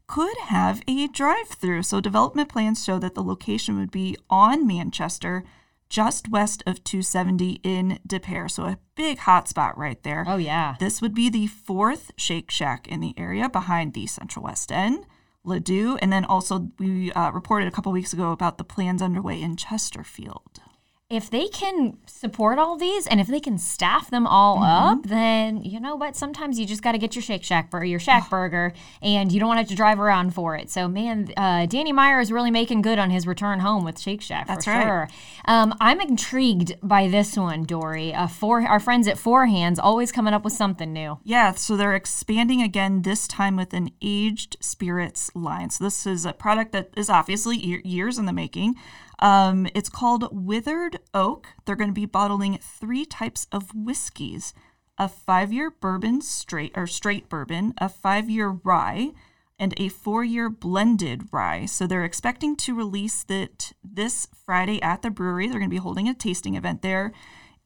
could 0.07 0.37
have 0.47 0.83
a 0.87 1.09
drive 1.09 1.49
through. 1.49 1.83
So 1.83 2.01
development 2.01 2.49
plans 2.49 2.85
show 2.85 2.99
that 3.01 3.15
the 3.15 3.23
location 3.23 3.77
would 3.79 3.91
be 3.91 4.17
on 4.31 4.67
Manchester, 4.67 5.45
just 5.89 6.29
west 6.29 6.63
of 6.67 6.83
270 6.85 7.61
in 7.63 7.99
Des 8.07 8.21
Peres. 8.21 8.55
So 8.55 8.65
a 8.65 8.79
big 8.95 9.19
hotspot 9.19 9.77
right 9.77 10.03
there. 10.03 10.25
Oh 10.27 10.37
yeah. 10.37 10.77
This 10.79 11.01
would 11.01 11.15
be 11.15 11.31
the 11.31 11.47
fourth 11.47 12.13
Shake 12.17 12.51
Shack 12.51 12.89
in 12.89 13.01
the 13.01 13.15
area 13.17 13.49
behind 13.49 13.95
the 13.95 14.07
Central 14.07 14.45
West 14.45 14.73
End, 14.73 15.07
Ladue, 15.45 15.99
and 16.03 16.13
then 16.13 16.25
also 16.25 16.71
we 16.79 17.13
uh, 17.13 17.31
reported 17.31 17.69
a 17.69 17.71
couple 17.71 17.93
weeks 17.93 18.13
ago 18.13 18.33
about 18.33 18.59
the 18.59 18.65
plans 18.65 19.01
underway 19.01 19.41
in 19.41 19.57
Chesterfield. 19.57 20.61
If 21.09 21.31
they 21.31 21.47
can 21.47 21.97
support 22.07 22.59
all 22.59 22.77
these 22.77 23.07
and 23.07 23.21
if 23.21 23.29
they 23.29 23.39
can 23.39 23.59
staff 23.59 24.11
them 24.11 24.27
all 24.27 24.65
up, 24.65 25.05
then 25.05 25.63
you 25.63 25.79
know 25.79 25.95
what? 25.95 26.17
Sometimes 26.17 26.59
you 26.59 26.67
just 26.67 26.83
got 26.83 26.93
to 26.93 26.99
get 26.99 27.15
your 27.15 27.23
Shake 27.23 27.45
Shack 27.45 27.71
burger, 27.71 27.85
your 27.85 28.01
Shack 28.01 28.29
burger, 28.29 28.73
and 29.01 29.31
you 29.31 29.39
don't 29.39 29.47
want 29.47 29.59
to 29.59 29.63
have 29.63 29.69
to 29.69 29.77
drive 29.77 30.01
around 30.01 30.35
for 30.35 30.57
it. 30.57 30.69
So, 30.69 30.89
man, 30.89 31.33
uh, 31.37 31.67
Danny 31.67 31.93
Meyer 31.93 32.19
is 32.19 32.33
really 32.33 32.51
making 32.51 32.83
good 32.83 32.99
on 32.99 33.11
his 33.11 33.25
return 33.25 33.61
home 33.61 33.85
with 33.85 34.01
Shake 34.01 34.21
Shack 34.21 34.49
That's 34.49 34.65
for 34.65 34.73
right. 34.73 34.83
sure. 34.83 35.09
Um, 35.45 35.77
I'm 35.81 36.01
intrigued 36.01 36.75
by 36.83 37.07
this 37.07 37.37
one, 37.37 37.63
Dory. 37.63 38.13
Uh, 38.13 38.27
four, 38.27 38.63
our 38.63 38.81
friends 38.81 39.07
at 39.07 39.17
Four 39.17 39.47
Hands 39.47 39.79
always 39.79 40.11
coming 40.11 40.35
up 40.35 40.43
with 40.43 40.55
something 40.55 40.93
new. 40.93 41.21
Yeah, 41.23 41.53
so 41.53 41.77
they're 41.77 41.95
expanding 41.95 42.63
again, 42.63 43.03
this 43.03 43.29
time 43.29 43.55
with 43.55 43.73
an 43.75 43.93
aged 44.03 44.57
spirits 44.59 45.31
line. 45.37 45.71
So 45.71 45.85
this 45.85 46.05
is 46.05 46.27
a 46.27 46.33
product 46.33 46.73
that 46.73 46.91
is 46.97 47.09
obviously 47.09 47.57
years 47.85 48.19
in 48.19 48.27
the 48.27 48.33
making. 48.33 48.75
Um, 49.19 49.67
it's 49.75 49.89
called 49.89 50.29
Withered 50.31 50.99
Oak. 51.15 51.49
They're 51.65 51.77
going 51.77 51.91
to 51.91 51.95
be 51.95 52.07
bottling 52.07 52.59
three 52.59 53.05
types 53.05 53.47
of 53.51 53.75
whiskeys: 53.75 54.53
a 54.99 55.09
five-year 55.09 55.71
bourbon 55.71 56.21
straight 56.21 56.73
or 56.77 56.87
straight 56.87 57.29
bourbon, 57.29 57.75
a 57.79 57.89
five-year 57.89 58.61
rye, 58.63 59.13
and 59.59 59.73
a 59.79 59.89
four-year 59.89 60.51
blended 60.51 61.29
rye. 61.33 61.65
So 61.65 61.87
they're 61.87 62.05
expecting 62.05 62.57
to 62.57 62.75
release 62.75 63.25
that 63.25 63.73
this 63.83 64.29
Friday 64.45 64.83
at 64.83 65.01
the 65.01 65.11
brewery. 65.11 65.49
They're 65.49 65.61
going 65.61 65.71
to 65.71 65.75
be 65.75 65.81
holding 65.81 66.09
a 66.09 66.15
tasting 66.15 66.55
event 66.55 66.83
there. 66.83 67.13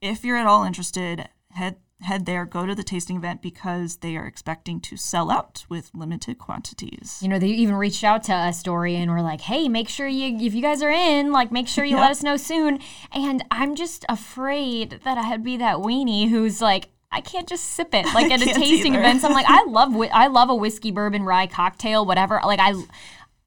If 0.01 0.25
you're 0.25 0.37
at 0.37 0.47
all 0.47 0.65
interested, 0.65 1.29
head 1.51 1.77
head 2.03 2.27
there, 2.27 2.45
go 2.47 2.67
to 2.67 2.75
the 2.75 2.83
tasting 2.83 3.17
event 3.17 3.43
because 3.43 3.97
they 3.99 4.17
are 4.17 4.27
expecting 4.27 4.81
to 4.81 4.97
sell 4.97 5.31
out 5.31 5.65
with 5.69 5.91
limited 5.95 6.39
quantities. 6.39 7.19
You 7.23 7.29
know, 7.29 7.39
they 7.39 7.49
even 7.49 7.75
reached 7.75 8.05
out 8.05 8.23
to 8.25 8.35
us, 8.35 8.63
Dory, 8.63 8.97
and 8.97 9.11
were 9.11 9.23
like, 9.23 9.43
"Hey, 9.43 9.69
make 9.69 9.89
sure 9.89 10.07
you, 10.09 10.37
if 10.45 10.55
you 10.55 10.63
guys 10.63 10.83
are 10.83 10.91
in, 10.91 11.33
like, 11.33 11.53
make 11.53 11.69
sure 11.69 11.85
you 11.85 11.97
Yeah. 11.97 12.03
let 12.03 12.11
us 12.13 12.23
know 12.23 12.37
soon." 12.37 12.79
And 13.13 13.45
I'm 13.51 13.75
just 13.75 14.05
afraid 14.09 15.01
that 15.05 15.19
I'd 15.19 15.45
be 15.45 15.57
that 15.59 15.77
weenie 15.79 16.29
who's 16.31 16.61
like, 16.63 16.89
I 17.13 17.21
can't 17.21 17.49
just 17.49 17.65
sip 17.75 17.93
it 17.95 18.07
like 18.15 18.31
at 18.31 18.41
a 18.41 18.47
tasting 18.47 18.93
either. 18.95 19.01
event. 19.01 19.21
So 19.21 19.29
I'm 19.29 19.35
like, 19.35 19.47
I 19.49 19.65
love, 19.69 19.93
whi- 19.93 20.11
I 20.13 20.29
love 20.29 20.49
a 20.49 20.55
whiskey, 20.55 20.91
bourbon, 20.93 21.25
rye 21.25 21.47
cocktail, 21.49 22.05
whatever. 22.07 22.41
Like 22.45 22.61
I. 22.61 22.75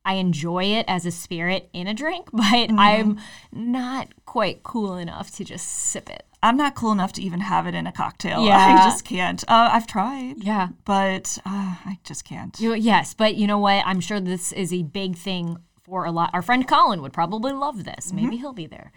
I 0.06 0.16
enjoy 0.16 0.66
it 0.66 0.84
as 0.90 1.06
a 1.06 1.12
spirit 1.12 1.70
in 1.72 1.88
a 1.88 1.94
drink, 1.94 2.28
but 2.34 2.44
Mm-hmm. 2.44 2.78
I'm 2.78 3.20
not 3.54 4.10
quite 4.26 4.62
cool 4.62 4.98
enough 4.98 5.32
to 5.38 5.46
just 5.46 5.66
sip 5.66 6.10
it. 6.10 6.26
I'm 6.44 6.58
not 6.58 6.76
cool 6.76 6.92
enough 6.92 7.14
to 7.14 7.22
even 7.24 7.40
have 7.40 7.66
it 7.68 7.74
in 7.74 7.88
a 7.88 7.92
cocktail. 7.92 8.46
Yeah. 8.46 8.58
I 8.58 8.84
just 8.86 9.06
can't. 9.06 9.44
Uh, 9.48 9.70
I've 9.72 9.88
tried, 9.88 10.44
Yeah. 10.44 10.68
but 10.86 11.38
uh, 11.46 11.76
I 11.86 11.98
just 12.04 12.26
can't. 12.26 12.60
You, 12.60 12.74
yes, 12.76 13.14
but 13.16 13.36
you 13.36 13.48
know 13.48 13.58
what? 13.58 13.82
I'm 13.86 14.00
sure 14.02 14.20
this 14.20 14.52
is 14.52 14.72
a 14.74 14.84
big 14.84 15.16
thing 15.16 15.58
for 15.84 16.06
a 16.06 16.12
lot. 16.12 16.30
Our 16.34 16.42
friend 16.42 16.68
Colin 16.68 17.02
would 17.02 17.14
probably 17.14 17.54
love 17.54 17.84
this. 17.86 18.14
Maybe 18.14 18.38
he'll 18.38 18.54
be 18.54 18.68
there. 18.68 18.92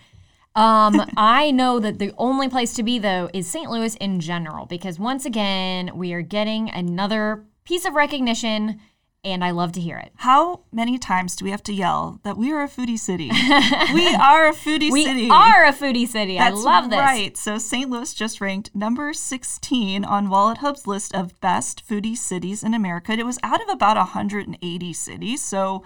Um, 0.55 1.01
I 1.17 1.51
know 1.53 1.79
that 1.81 1.99
the 1.99 2.13
only 2.19 2.49
place 2.49 2.75
to 2.75 2.83
be 2.83 2.99
though 2.99 3.31
is 3.33 3.47
St. 3.47 3.71
Louis 3.71 3.95
in 3.97 4.21
general 4.21 4.67
because 4.67 4.99
once 4.99 5.25
again 5.25 5.93
we 5.95 6.13
are 6.15 6.23
getting 6.23 6.71
another 6.71 7.45
piece 7.65 7.85
of 7.85 7.95
recognition, 7.95 8.81
and 9.27 9.45
I 9.45 9.51
love 9.51 9.73
to 9.73 9.81
hear 9.81 9.99
it. 9.99 10.13
How 10.17 10.61
many 10.73 10.99
times 10.99 11.35
do 11.35 11.45
we 11.45 11.51
have 11.51 11.63
to 11.65 11.73
yell 11.73 12.21
that 12.23 12.37
we 12.37 12.53
are 12.53 12.63
a 12.63 12.69
foodie 12.69 12.99
city? 12.99 13.29
we 13.93 14.15
are 14.15 14.47
a 14.47 14.53
foodie 14.53 14.91
We 14.91 15.05
city. 15.05 15.25
We 15.25 15.31
are 15.31 15.65
a 15.65 15.73
foodie 15.73 16.07
city. 16.07 16.39
That's 16.39 16.57
I 16.57 16.59
love 16.59 16.91
this. 16.91 16.99
Right. 16.99 17.37
So 17.37 17.59
St. 17.59 17.91
Louis 17.91 18.15
just 18.15 18.41
ranked 18.41 18.75
number 18.75 19.13
16 19.13 20.05
on 20.05 20.29
WalletHub's 20.29 20.87
list 20.87 21.15
of 21.15 21.39
best 21.41 21.87
foodie 21.87 22.17
cities 22.17 22.63
in 22.63 22.73
America. 22.73 23.13
It 23.13 23.27
was 23.27 23.41
out 23.43 23.61
of 23.61 23.69
about 23.69 23.97
180 23.97 24.93
cities. 24.93 25.45
So 25.45 25.83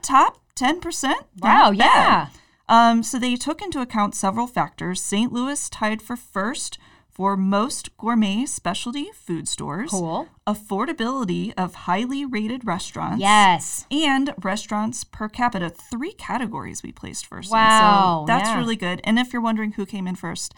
top 0.00 0.38
10%. 0.56 1.14
Wow. 1.40 1.70
Yeah. 1.70 2.28
Um, 2.70 3.02
so 3.02 3.18
they 3.18 3.36
took 3.36 3.60
into 3.60 3.80
account 3.80 4.14
several 4.14 4.46
factors. 4.46 5.02
St. 5.02 5.30
Louis 5.30 5.68
tied 5.68 6.00
for 6.00 6.16
first 6.16 6.78
for 7.18 7.36
most 7.36 7.94
gourmet 7.96 8.46
specialty 8.46 9.10
food 9.12 9.48
stores, 9.48 9.90
Cool. 9.90 10.28
affordability 10.46 11.52
of 11.56 11.74
highly 11.74 12.24
rated 12.24 12.64
restaurants, 12.64 13.20
Yes. 13.20 13.86
and 13.90 14.32
restaurants 14.40 15.02
per 15.02 15.28
capita. 15.28 15.68
Three 15.68 16.12
categories 16.12 16.84
we 16.84 16.92
placed 16.92 17.26
first. 17.26 17.50
in. 17.50 17.54
Wow, 17.58 18.22
So 18.22 18.26
that's 18.32 18.50
yeah. 18.50 18.56
really 18.58 18.76
good. 18.76 19.00
And 19.02 19.18
if 19.18 19.32
you're 19.32 19.42
wondering 19.42 19.72
who 19.72 19.84
came 19.84 20.06
in 20.06 20.14
first, 20.14 20.54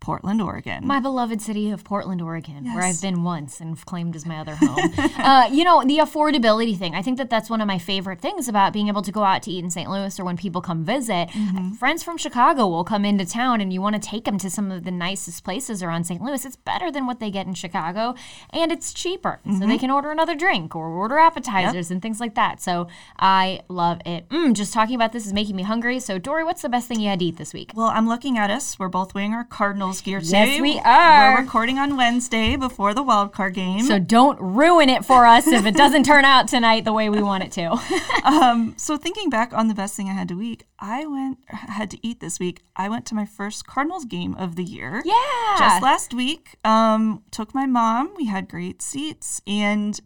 Portland, 0.00 0.40
Oregon. 0.40 0.86
My 0.86 0.98
beloved 1.00 1.40
city 1.42 1.70
of 1.70 1.84
Portland, 1.84 2.22
Oregon, 2.22 2.64
where 2.74 2.82
I've 2.82 3.00
been 3.02 3.22
once 3.22 3.60
and 3.60 3.78
claimed 3.84 4.16
as 4.16 4.24
my 4.26 4.38
other 4.38 4.54
home. 4.54 4.92
uh, 5.18 5.48
you 5.52 5.62
know, 5.62 5.82
the 5.84 5.98
affordability 5.98 6.76
thing. 6.76 6.94
I 6.94 7.02
think 7.02 7.18
that 7.18 7.28
that's 7.30 7.50
one 7.50 7.60
of 7.60 7.66
my 7.66 7.78
favorite 7.78 8.20
things 8.20 8.48
about 8.48 8.72
being 8.72 8.88
able 8.88 9.02
to 9.02 9.12
go 9.12 9.22
out 9.24 9.42
to 9.44 9.50
eat 9.50 9.62
in 9.62 9.70
St. 9.70 9.90
Louis 9.90 10.18
or 10.18 10.24
when 10.24 10.36
people 10.36 10.60
come 10.60 10.84
visit. 10.84 11.28
Mm-hmm. 11.28 11.72
Friends 11.74 12.02
from 12.02 12.16
Chicago 12.16 12.66
will 12.66 12.84
come 12.84 13.04
into 13.04 13.24
town 13.26 13.60
and 13.60 13.72
you 13.72 13.80
want 13.82 13.94
to 13.94 14.00
take 14.00 14.24
them 14.24 14.38
to 14.38 14.48
some 14.50 14.70
of 14.70 14.84
the 14.84 14.90
nicest 14.90 15.44
places 15.44 15.82
around 15.82 16.04
St. 16.04 16.22
Louis. 16.22 16.44
It's 16.44 16.56
better 16.56 16.90
than 16.90 17.06
what 17.06 17.20
they 17.20 17.30
get 17.30 17.46
in 17.46 17.54
Chicago 17.54 18.14
and 18.50 18.72
it's 18.72 18.92
cheaper. 18.92 19.40
So 19.44 19.50
Mm-hmm. 19.50 19.68
they 19.68 19.78
can 19.78 19.90
order 19.90 20.10
another 20.10 20.34
drink 20.34 20.74
or 20.74 20.86
order 20.88 21.18
appetizers 21.18 21.90
and 21.90 22.00
things 22.00 22.18
like 22.20 22.34
that. 22.36 22.62
So 22.62 22.88
I 23.18 23.60
love 23.68 24.00
it. 24.06 24.28
Mm, 24.30 24.54
just 24.54 24.72
talking 24.72 24.94
about 24.94 25.12
this 25.12 25.26
is 25.26 25.32
making 25.32 25.56
me 25.56 25.62
hungry. 25.64 26.00
So, 26.00 26.18
Dory, 26.18 26.44
what's 26.44 26.62
the 26.62 26.68
best 26.68 26.88
thing 26.88 27.00
you 27.00 27.08
had 27.10 27.18
to 27.18 27.24
eat 27.26 27.36
this 27.36 27.52
week? 27.52 27.72
well, 27.74 27.88
I'm 27.88 28.08
looking 28.08 28.38
at 28.38 28.50
us. 28.50 28.78
We're 28.78 28.88
both 28.88 29.14
wearing 29.14 29.34
our 29.34 29.44
Cardinals 29.90 30.00
gear 30.02 30.20
today. 30.20 30.52
Yes, 30.52 30.60
we 30.60 30.78
are. 30.78 31.34
We're 31.34 31.40
recording 31.40 31.78
on 31.78 31.96
Wednesday 31.96 32.54
before 32.54 32.94
the 32.94 33.02
wild 33.02 33.32
card 33.32 33.54
game. 33.54 33.82
So 33.82 33.98
don't 33.98 34.38
ruin 34.40 34.88
it 34.88 35.04
for 35.04 35.26
us 35.26 35.48
if 35.48 35.66
it 35.66 35.74
doesn't 35.74 36.04
turn 36.04 36.24
out 36.24 36.46
tonight 36.46 36.84
the 36.84 36.92
way 36.92 37.08
we 37.08 37.20
want 37.22 37.42
it 37.42 37.52
to. 37.52 37.76
Um, 38.20 38.74
so 38.76 38.96
thinking 38.98 39.30
back 39.30 39.52
on 39.54 39.68
the 39.68 39.74
best 39.74 39.96
thing 39.96 40.08
I 40.08 40.12
had 40.12 40.28
to 40.28 40.34
week, 40.36 40.66
I 40.78 41.06
went 41.06 41.38
had 41.48 41.90
to 41.90 42.06
eat 42.06 42.20
this 42.20 42.38
week. 42.38 42.62
I 42.76 42.88
went 42.88 43.06
to 43.06 43.14
my 43.14 43.24
first 43.24 43.66
Cardinals 43.66 44.04
game 44.04 44.34
of 44.34 44.56
the 44.56 44.62
year. 44.62 45.02
yeah. 45.04 45.56
Just 45.58 45.82
last 45.82 46.12
week, 46.14 46.56
um, 46.62 47.22
took 47.30 47.54
my 47.54 47.66
mom. 47.66 48.12
We 48.16 48.26
had 48.26 48.48
great 48.48 48.82
seats, 48.82 49.40
and 49.46 49.98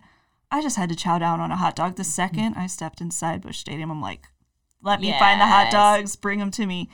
I 0.50 0.62
just 0.62 0.76
had 0.76 0.88
to 0.90 0.96
chow 0.96 1.18
down 1.18 1.40
on 1.40 1.50
a 1.50 1.56
hot 1.56 1.74
dog. 1.76 1.96
The 1.96 2.04
second 2.04 2.54
I 2.54 2.68
stepped 2.68 3.00
inside 3.00 3.42
Busch 3.42 3.58
Stadium, 3.58 3.90
I'm 3.90 4.00
like, 4.00 4.28
"Let 4.80 5.00
me 5.00 5.10
find 5.18 5.40
the 5.40 5.46
hot 5.46 5.70
dogs. 5.72 6.14
Bring 6.16 6.38
them 6.38 6.52
to 6.52 6.66
me." 6.66 6.88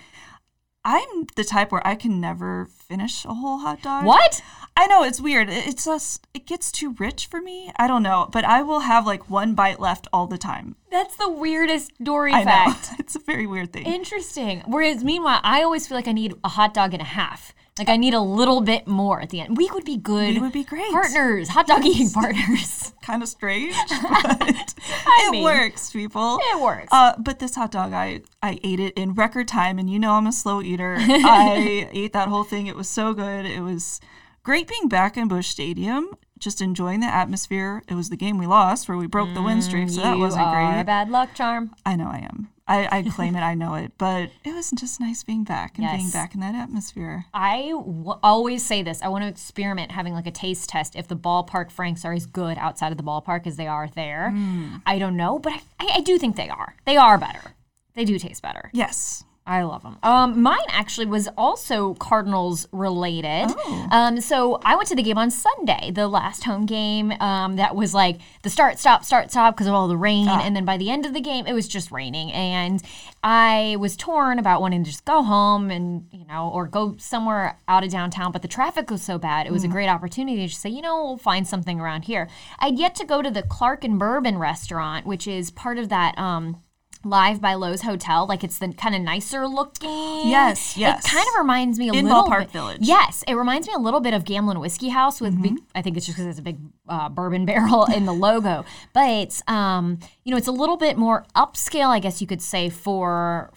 I'm 0.84 1.26
the 1.36 1.44
type 1.44 1.72
where 1.72 1.86
I 1.86 1.94
can 1.94 2.20
never 2.20 2.66
finish 2.66 3.24
a 3.24 3.34
whole 3.34 3.58
hot 3.58 3.82
dog. 3.82 4.04
what? 4.04 4.42
I 4.76 4.86
know 4.86 5.02
it's 5.02 5.20
weird. 5.20 5.50
It's 5.50 5.84
just 5.84 6.26
it 6.32 6.46
gets 6.46 6.72
too 6.72 6.94
rich 6.98 7.26
for 7.26 7.40
me. 7.40 7.70
I 7.76 7.86
don't 7.86 8.02
know, 8.02 8.28
but 8.32 8.44
I 8.44 8.62
will 8.62 8.80
have 8.80 9.06
like 9.06 9.28
one 9.28 9.54
bite 9.54 9.78
left 9.78 10.08
all 10.12 10.26
the 10.26 10.38
time. 10.38 10.76
That's 10.90 11.16
the 11.16 11.30
weirdest 11.30 11.92
Dory 12.02 12.32
I 12.32 12.44
know 12.44 12.50
fact. 12.50 12.90
it's 12.98 13.14
a 13.14 13.18
very 13.18 13.46
weird 13.46 13.72
thing. 13.72 13.84
Interesting. 13.84 14.62
Whereas 14.66 15.04
meanwhile, 15.04 15.40
I 15.42 15.62
always 15.62 15.86
feel 15.86 15.98
like 15.98 16.08
I 16.08 16.12
need 16.12 16.34
a 16.42 16.48
hot 16.48 16.72
dog 16.72 16.94
and 16.94 17.02
a 17.02 17.06
half. 17.06 17.54
Like 17.80 17.88
I 17.88 17.96
need 17.96 18.12
a 18.12 18.20
little 18.20 18.60
bit 18.60 18.86
more 18.86 19.22
at 19.22 19.30
the 19.30 19.40
end. 19.40 19.56
We 19.56 19.70
would 19.70 19.86
be 19.86 19.96
good. 19.96 20.34
We 20.34 20.38
would 20.38 20.52
be 20.52 20.64
great. 20.64 20.92
partners, 20.92 21.48
hot 21.48 21.66
dog 21.66 21.82
eating 21.82 22.10
partners. 22.10 22.92
kind 23.02 23.22
of 23.22 23.28
strange, 23.30 23.74
but 24.22 24.74
it 24.82 25.30
mean, 25.30 25.42
works, 25.42 25.90
people. 25.90 26.38
It 26.52 26.60
works. 26.60 26.88
Uh, 26.92 27.14
but 27.18 27.38
this 27.38 27.54
hot 27.54 27.70
dog, 27.70 27.94
I 27.94 28.20
I 28.42 28.60
ate 28.62 28.80
it 28.80 28.92
in 28.98 29.14
record 29.14 29.48
time, 29.48 29.78
and 29.78 29.88
you 29.88 29.98
know 29.98 30.12
I'm 30.12 30.26
a 30.26 30.32
slow 30.32 30.60
eater. 30.60 30.96
I 30.98 31.88
ate 31.92 32.12
that 32.12 32.28
whole 32.28 32.44
thing. 32.44 32.66
It 32.66 32.76
was 32.76 32.86
so 32.86 33.14
good. 33.14 33.46
It 33.46 33.62
was 33.62 33.98
great 34.42 34.68
being 34.68 34.86
back 34.86 35.16
in 35.16 35.26
Busch 35.26 35.48
Stadium, 35.48 36.10
just 36.38 36.60
enjoying 36.60 37.00
the 37.00 37.06
atmosphere. 37.06 37.82
It 37.88 37.94
was 37.94 38.10
the 38.10 38.16
game 38.18 38.36
we 38.36 38.46
lost 38.46 38.90
where 38.90 38.98
we 38.98 39.06
broke 39.06 39.32
the 39.32 39.40
win 39.40 39.62
streak, 39.62 39.88
so 39.88 40.02
that 40.02 40.16
you 40.16 40.20
wasn't 40.20 40.50
great. 40.50 40.82
a 40.82 40.84
bad 40.84 41.08
luck 41.08 41.32
charm. 41.32 41.74
I 41.86 41.96
know 41.96 42.08
I 42.08 42.18
am. 42.18 42.50
I, 42.70 42.98
I 42.98 43.02
claim 43.10 43.34
it. 43.36 43.40
I 43.40 43.54
know 43.54 43.74
it. 43.74 43.92
But 43.98 44.30
it 44.44 44.54
was 44.54 44.70
just 44.70 45.00
nice 45.00 45.22
being 45.24 45.44
back 45.44 45.76
and 45.78 45.86
being 45.90 46.10
back 46.10 46.34
in 46.34 46.40
that 46.40 46.54
atmosphere. 46.54 47.26
I 47.34 47.70
w- 47.74 48.14
always 48.22 48.64
say 48.64 48.82
this. 48.82 49.02
I 49.02 49.08
want 49.08 49.24
to 49.24 49.28
experiment 49.28 49.90
having 49.92 50.14
like 50.14 50.26
a 50.26 50.30
taste 50.30 50.68
test 50.68 50.94
if 50.96 51.08
the 51.08 51.16
ballpark 51.16 51.70
Franks 51.70 52.04
are 52.04 52.12
as 52.12 52.26
good 52.26 52.56
outside 52.58 52.92
of 52.92 52.98
the 52.98 53.04
ballpark 53.04 53.46
as 53.46 53.56
they 53.56 53.66
are 53.66 53.88
there. 53.88 54.30
Hmm. 54.30 54.76
I 54.86 54.98
don't 54.98 55.16
know, 55.16 55.38
but 55.38 55.52
I, 55.52 55.60
I, 55.80 55.88
I 55.96 56.00
do 56.00 56.16
think 56.18 56.36
they 56.36 56.48
are. 56.48 56.76
They 56.86 56.96
are 56.96 57.18
better. 57.18 57.54
They 57.94 58.04
do 58.04 58.18
taste 58.18 58.42
better. 58.42 58.70
Yes. 58.72 59.24
I 59.50 59.62
love 59.64 59.82
them. 59.82 59.98
Um, 60.04 60.40
mine 60.42 60.58
actually 60.68 61.06
was 61.06 61.28
also 61.36 61.94
Cardinals 61.94 62.68
related. 62.70 63.46
Oh. 63.48 63.88
Um, 63.90 64.20
so 64.20 64.60
I 64.64 64.76
went 64.76 64.88
to 64.90 64.94
the 64.94 65.02
game 65.02 65.18
on 65.18 65.30
Sunday, 65.32 65.90
the 65.90 66.06
last 66.06 66.44
home 66.44 66.66
game. 66.66 67.10
Um, 67.20 67.56
that 67.56 67.74
was 67.74 67.92
like 67.92 68.20
the 68.44 68.50
start, 68.50 68.78
stop, 68.78 69.04
start, 69.04 69.30
stop 69.32 69.54
because 69.56 69.66
of 69.66 69.74
all 69.74 69.88
the 69.88 69.96
rain, 69.96 70.28
Ah. 70.28 70.40
and 70.44 70.54
then 70.54 70.64
by 70.64 70.76
the 70.76 70.88
end 70.88 71.04
of 71.04 71.14
the 71.14 71.20
game, 71.20 71.46
it 71.48 71.52
was 71.52 71.66
just 71.66 71.90
raining, 71.90 72.30
and 72.32 72.80
I 73.24 73.76
was 73.80 73.96
torn 73.96 74.38
about 74.38 74.60
wanting 74.60 74.84
to 74.84 74.90
just 74.90 75.04
go 75.04 75.22
home 75.24 75.70
and 75.70 76.06
you 76.12 76.24
know, 76.26 76.48
or 76.54 76.66
go 76.68 76.94
somewhere 76.98 77.58
out 77.66 77.82
of 77.82 77.90
downtown. 77.90 78.30
But 78.30 78.42
the 78.42 78.48
traffic 78.48 78.88
was 78.88 79.02
so 79.02 79.18
bad; 79.18 79.46
it 79.48 79.52
was 79.52 79.64
a 79.64 79.68
Mm. 79.68 79.72
great 79.72 79.88
opportunity 79.88 80.36
to 80.38 80.46
just 80.46 80.60
say, 80.60 80.70
you 80.70 80.80
know, 80.80 81.02
we'll 81.04 81.16
find 81.18 81.46
something 81.46 81.80
around 81.80 82.04
here. 82.04 82.28
I'd 82.60 82.78
yet 82.78 82.94
to 82.96 83.04
go 83.04 83.20
to 83.20 83.30
the 83.32 83.42
Clark 83.42 83.82
and 83.82 83.98
Bourbon 83.98 84.38
restaurant, 84.38 85.06
which 85.06 85.26
is 85.26 85.50
part 85.50 85.76
of 85.78 85.88
that. 85.88 86.16
Um, 86.16 86.62
Live 87.02 87.40
by 87.40 87.54
Loews 87.54 87.80
Hotel, 87.82 88.26
like 88.26 88.44
it's 88.44 88.58
the 88.58 88.72
kind 88.74 88.94
of 88.94 89.00
nicer 89.00 89.46
looking. 89.48 89.88
Yes, 90.28 90.76
yes. 90.76 91.02
It 91.04 91.08
kind 91.10 91.26
of 91.26 91.34
reminds 91.38 91.78
me 91.78 91.88
a 91.88 91.92
In 91.94 92.04
little 92.04 92.24
Ballpark 92.24 92.38
bit- 92.40 92.50
Village. 92.50 92.78
Yes, 92.82 93.24
it 93.26 93.34
reminds 93.34 93.66
me 93.66 93.72
a 93.74 93.78
little 93.78 94.00
bit 94.00 94.12
of 94.12 94.24
Gamlin 94.24 94.60
Whiskey 94.60 94.90
House 94.90 95.18
with 95.20 95.40
big. 95.40 95.54
I 95.74 95.80
think 95.80 95.96
it's 95.96 96.04
just 96.04 96.18
because 96.18 96.28
it's 96.28 96.38
a 96.38 96.42
big 96.42 96.58
uh, 96.88 97.08
bourbon 97.08 97.46
barrel 97.46 97.86
in 97.86 98.04
the 98.04 98.12
logo, 98.12 98.64
but 98.92 99.40
um, 99.48 99.98
you 100.24 100.30
know, 100.30 100.36
it's 100.36 100.48
a 100.48 100.52
little 100.52 100.76
bit 100.76 100.98
more 100.98 101.24
upscale, 101.34 101.88
I 101.88 102.00
guess 102.00 102.20
you 102.20 102.26
could 102.26 102.42
say, 102.42 102.68
for 102.68 103.50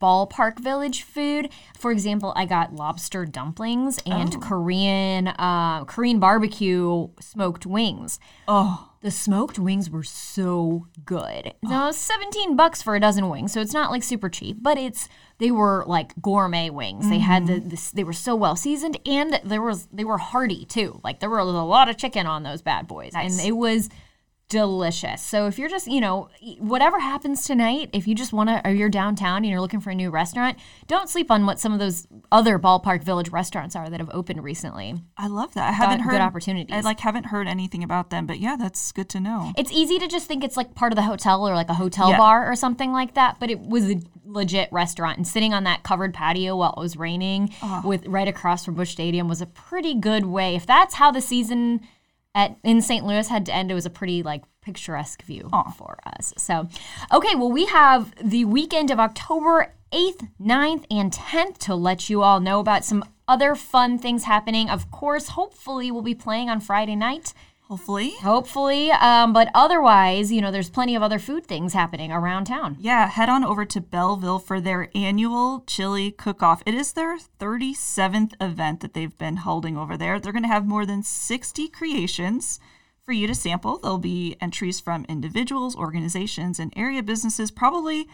ballpark 0.00 0.60
village 0.60 1.02
food 1.02 1.48
for 1.76 1.90
example 1.90 2.32
i 2.36 2.44
got 2.46 2.72
lobster 2.72 3.26
dumplings 3.26 3.98
and 4.06 4.40
korean 4.40 5.26
uh, 5.26 5.84
korean 5.86 6.20
barbecue 6.20 7.08
smoked 7.18 7.66
wings 7.66 8.20
Oh, 8.46 8.88
the 9.04 9.10
smoked 9.10 9.58
wings 9.58 9.90
were 9.90 10.02
so 10.02 10.86
good. 11.04 11.52
Oh. 11.66 11.88
It's 11.90 11.98
17 11.98 12.56
bucks 12.56 12.80
for 12.80 12.96
a 12.96 13.00
dozen 13.00 13.28
wings, 13.28 13.52
so 13.52 13.60
it's 13.60 13.74
not 13.74 13.90
like 13.90 14.02
super 14.02 14.30
cheap, 14.30 14.56
but 14.62 14.78
it's 14.78 15.10
they 15.36 15.50
were 15.50 15.84
like 15.86 16.14
gourmet 16.22 16.70
wings. 16.70 17.10
They 17.10 17.18
had 17.18 17.46
the 17.46 17.52
mm-hmm. 17.54 17.68
this, 17.68 17.90
they 17.90 18.02
were 18.02 18.14
so 18.14 18.34
well 18.34 18.56
seasoned 18.56 18.98
and 19.04 19.38
there 19.44 19.60
was 19.60 19.88
they 19.92 20.04
were 20.04 20.16
hearty 20.16 20.64
too. 20.64 21.02
Like 21.04 21.20
there 21.20 21.28
was 21.28 21.46
a 21.46 21.52
lot 21.52 21.90
of 21.90 21.98
chicken 21.98 22.26
on 22.26 22.44
those 22.44 22.62
bad 22.62 22.88
boys 22.88 23.12
and 23.14 23.38
it 23.40 23.52
was 23.52 23.90
delicious. 24.48 25.22
So 25.22 25.46
if 25.46 25.58
you're 25.58 25.68
just, 25.68 25.86
you 25.86 26.00
know, 26.00 26.28
whatever 26.58 27.00
happens 27.00 27.44
tonight, 27.44 27.90
if 27.92 28.06
you 28.06 28.14
just 28.14 28.32
want 28.32 28.50
to 28.50 28.60
or 28.66 28.72
you're 28.72 28.88
downtown 28.90 29.38
and 29.38 29.46
you're 29.46 29.60
looking 29.60 29.80
for 29.80 29.90
a 29.90 29.94
new 29.94 30.10
restaurant, 30.10 30.58
don't 30.86 31.08
sleep 31.08 31.30
on 31.30 31.46
what 31.46 31.58
some 31.58 31.72
of 31.72 31.78
those 31.78 32.06
other 32.30 32.58
ballpark 32.58 33.02
village 33.02 33.30
restaurants 33.30 33.74
are 33.74 33.88
that 33.88 34.00
have 34.00 34.10
opened 34.12 34.44
recently. 34.44 34.94
I 35.16 35.28
love 35.28 35.54
that. 35.54 35.68
I 35.68 35.72
haven't 35.72 35.98
good 36.02 36.12
heard 36.12 36.20
opportunities. 36.20 36.74
I 36.76 36.80
like 36.80 37.00
haven't 37.00 37.24
heard 37.26 37.48
anything 37.48 37.82
about 37.82 38.10
them, 38.10 38.26
but 38.26 38.38
yeah, 38.38 38.56
that's 38.56 38.92
good 38.92 39.08
to 39.10 39.20
know. 39.20 39.52
It's 39.56 39.72
easy 39.72 39.98
to 39.98 40.06
just 40.06 40.28
think 40.28 40.44
it's 40.44 40.56
like 40.56 40.74
part 40.74 40.92
of 40.92 40.96
the 40.96 41.02
hotel 41.02 41.48
or 41.48 41.54
like 41.54 41.70
a 41.70 41.74
hotel 41.74 42.10
Yeah. 42.10 42.18
bar 42.18 42.50
or 42.50 42.54
something 42.54 42.92
like 42.92 43.14
that, 43.14 43.40
but 43.40 43.50
it 43.50 43.60
was 43.60 43.90
a 43.90 44.00
legit 44.24 44.68
restaurant. 44.72 45.16
And 45.16 45.26
sitting 45.26 45.54
on 45.54 45.64
that 45.64 45.82
covered 45.82 46.12
patio 46.12 46.56
while 46.56 46.74
it 46.76 46.80
was 46.80 46.96
raining, 46.96 47.52
with 47.82 48.06
right 48.06 48.28
across 48.28 48.64
from 48.64 48.74
Busch 48.74 48.90
Stadium, 48.92 49.26
was 49.28 49.40
a 49.40 49.46
pretty 49.46 49.94
good 49.94 50.26
way. 50.26 50.54
If 50.54 50.66
that's 50.66 50.94
how 50.94 51.10
the 51.10 51.20
season 51.20 51.80
at 52.34 52.56
in 52.62 52.82
St. 52.82 53.04
Louis 53.04 53.28
had 53.28 53.46
to 53.46 53.54
end, 53.54 53.70
it 53.70 53.74
was 53.74 53.86
a 53.86 53.90
pretty 53.90 54.22
like 54.22 54.42
picturesque 54.60 55.22
view 55.22 55.50
for 55.76 55.98
us. 56.06 56.32
So, 56.36 56.68
okay, 57.12 57.34
well 57.34 57.52
we 57.52 57.66
have 57.66 58.14
the 58.22 58.44
weekend 58.44 58.90
of 58.90 58.98
October 58.98 59.72
8th, 59.92 60.28
9th, 60.40 60.84
and 60.90 61.12
10th 61.12 61.58
to 61.58 61.74
let 61.74 62.10
you 62.10 62.22
all 62.22 62.40
know 62.40 62.58
about 62.60 62.84
some 62.84 63.04
other 63.28 63.54
fun 63.54 63.98
things 63.98 64.24
happening. 64.24 64.68
Of 64.68 64.90
course, 64.90 65.28
hopefully 65.28 65.90
we'll 65.90 66.02
be 66.02 66.14
playing 66.14 66.50
on 66.50 66.60
Friday 66.60 66.96
night 66.96 67.32
Hopefully. 67.68 68.12
Hopefully. 68.20 68.90
Um, 68.90 69.32
but 69.32 69.50
otherwise, 69.54 70.30
you 70.30 70.42
know, 70.42 70.50
there's 70.50 70.68
plenty 70.68 70.94
of 70.94 71.02
other 71.02 71.18
food 71.18 71.46
things 71.46 71.72
happening 71.72 72.12
around 72.12 72.44
town. 72.44 72.76
Yeah, 72.78 73.08
head 73.08 73.30
on 73.30 73.42
over 73.42 73.64
to 73.64 73.80
Belleville 73.80 74.38
for 74.38 74.60
their 74.60 74.90
annual 74.94 75.64
chili 75.66 76.10
cook 76.10 76.42
off. 76.42 76.62
It 76.66 76.74
is 76.74 76.92
their 76.92 77.16
37th 77.18 78.34
event 78.38 78.80
that 78.80 78.92
they've 78.92 79.16
been 79.16 79.38
holding 79.38 79.78
over 79.78 79.96
there. 79.96 80.20
They're 80.20 80.32
going 80.32 80.42
to 80.42 80.48
have 80.48 80.66
more 80.66 80.84
than 80.84 81.02
60 81.02 81.68
creations 81.68 82.60
for 83.02 83.12
you 83.12 83.26
to 83.26 83.34
sample. 83.34 83.78
There'll 83.78 83.98
be 83.98 84.36
entries 84.42 84.78
from 84.78 85.06
individuals, 85.08 85.74
organizations, 85.74 86.58
and 86.58 86.70
area 86.76 87.02
businesses, 87.02 87.50
probably 87.50 88.08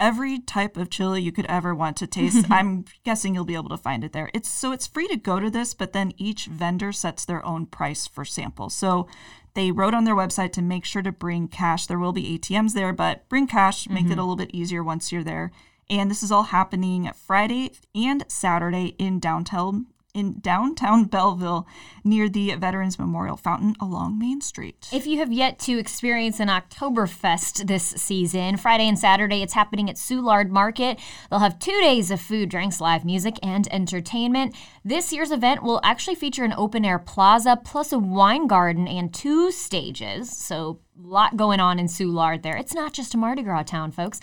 every 0.00 0.38
type 0.38 0.76
of 0.76 0.90
chili 0.90 1.22
you 1.22 1.32
could 1.32 1.46
ever 1.46 1.74
want 1.74 1.96
to 1.98 2.06
taste. 2.06 2.46
I'm 2.50 2.84
guessing 3.04 3.34
you'll 3.34 3.44
be 3.44 3.54
able 3.54 3.70
to 3.70 3.76
find 3.76 4.04
it 4.04 4.12
there. 4.12 4.30
It's 4.34 4.48
so 4.48 4.72
it's 4.72 4.86
free 4.86 5.08
to 5.08 5.16
go 5.16 5.40
to 5.40 5.50
this, 5.50 5.74
but 5.74 5.92
then 5.92 6.12
each 6.16 6.46
vendor 6.46 6.92
sets 6.92 7.24
their 7.24 7.44
own 7.44 7.66
price 7.66 8.06
for 8.06 8.24
samples. 8.24 8.74
So 8.74 9.08
they 9.54 9.70
wrote 9.70 9.94
on 9.94 10.04
their 10.04 10.14
website 10.14 10.52
to 10.52 10.62
make 10.62 10.84
sure 10.84 11.02
to 11.02 11.12
bring 11.12 11.48
cash. 11.48 11.86
There 11.86 11.98
will 11.98 12.12
be 12.12 12.38
ATMs 12.38 12.74
there, 12.74 12.92
but 12.92 13.28
bring 13.28 13.46
cash, 13.46 13.88
make 13.88 14.04
it 14.04 14.10
mm-hmm. 14.10 14.18
a 14.18 14.22
little 14.22 14.36
bit 14.36 14.50
easier 14.52 14.84
once 14.84 15.10
you're 15.10 15.24
there. 15.24 15.50
And 15.90 16.10
this 16.10 16.22
is 16.22 16.30
all 16.30 16.44
happening 16.44 17.10
Friday 17.14 17.72
and 17.94 18.24
Saturday 18.28 18.94
in 18.98 19.18
downtown 19.18 19.86
in 20.18 20.40
downtown 20.40 21.04
Belleville 21.04 21.66
near 22.02 22.28
the 22.28 22.54
Veterans 22.56 22.98
Memorial 22.98 23.36
Fountain 23.36 23.76
along 23.80 24.18
Main 24.18 24.40
Street. 24.40 24.88
If 24.92 25.06
you 25.06 25.18
have 25.18 25.32
yet 25.32 25.58
to 25.60 25.78
experience 25.78 26.40
an 26.40 26.48
Oktoberfest 26.48 27.66
this 27.66 27.84
season, 27.84 28.56
Friday 28.56 28.88
and 28.88 28.98
Saturday 28.98 29.42
it's 29.42 29.54
happening 29.54 29.88
at 29.88 29.96
Soulard 29.96 30.50
Market. 30.50 30.98
They'll 31.30 31.38
have 31.38 31.58
two 31.58 31.78
days 31.80 32.10
of 32.10 32.20
food, 32.20 32.48
drinks, 32.48 32.80
live 32.80 33.04
music, 33.04 33.38
and 33.42 33.72
entertainment. 33.72 34.56
This 34.84 35.12
year's 35.12 35.30
event 35.30 35.62
will 35.62 35.80
actually 35.84 36.16
feature 36.16 36.44
an 36.44 36.54
open 36.56 36.84
air 36.84 36.98
plaza 36.98 37.60
plus 37.64 37.92
a 37.92 37.98
wine 37.98 38.46
garden 38.46 38.88
and 38.88 39.14
two 39.14 39.52
stages. 39.52 40.36
So 40.36 40.80
lot 41.00 41.36
going 41.36 41.60
on 41.60 41.78
in 41.78 41.86
Soulard 41.86 42.42
there. 42.42 42.56
It's 42.56 42.74
not 42.74 42.92
just 42.92 43.14
a 43.14 43.16
Mardi 43.16 43.42
Gras 43.42 43.62
town, 43.64 43.92
folks. 43.92 44.20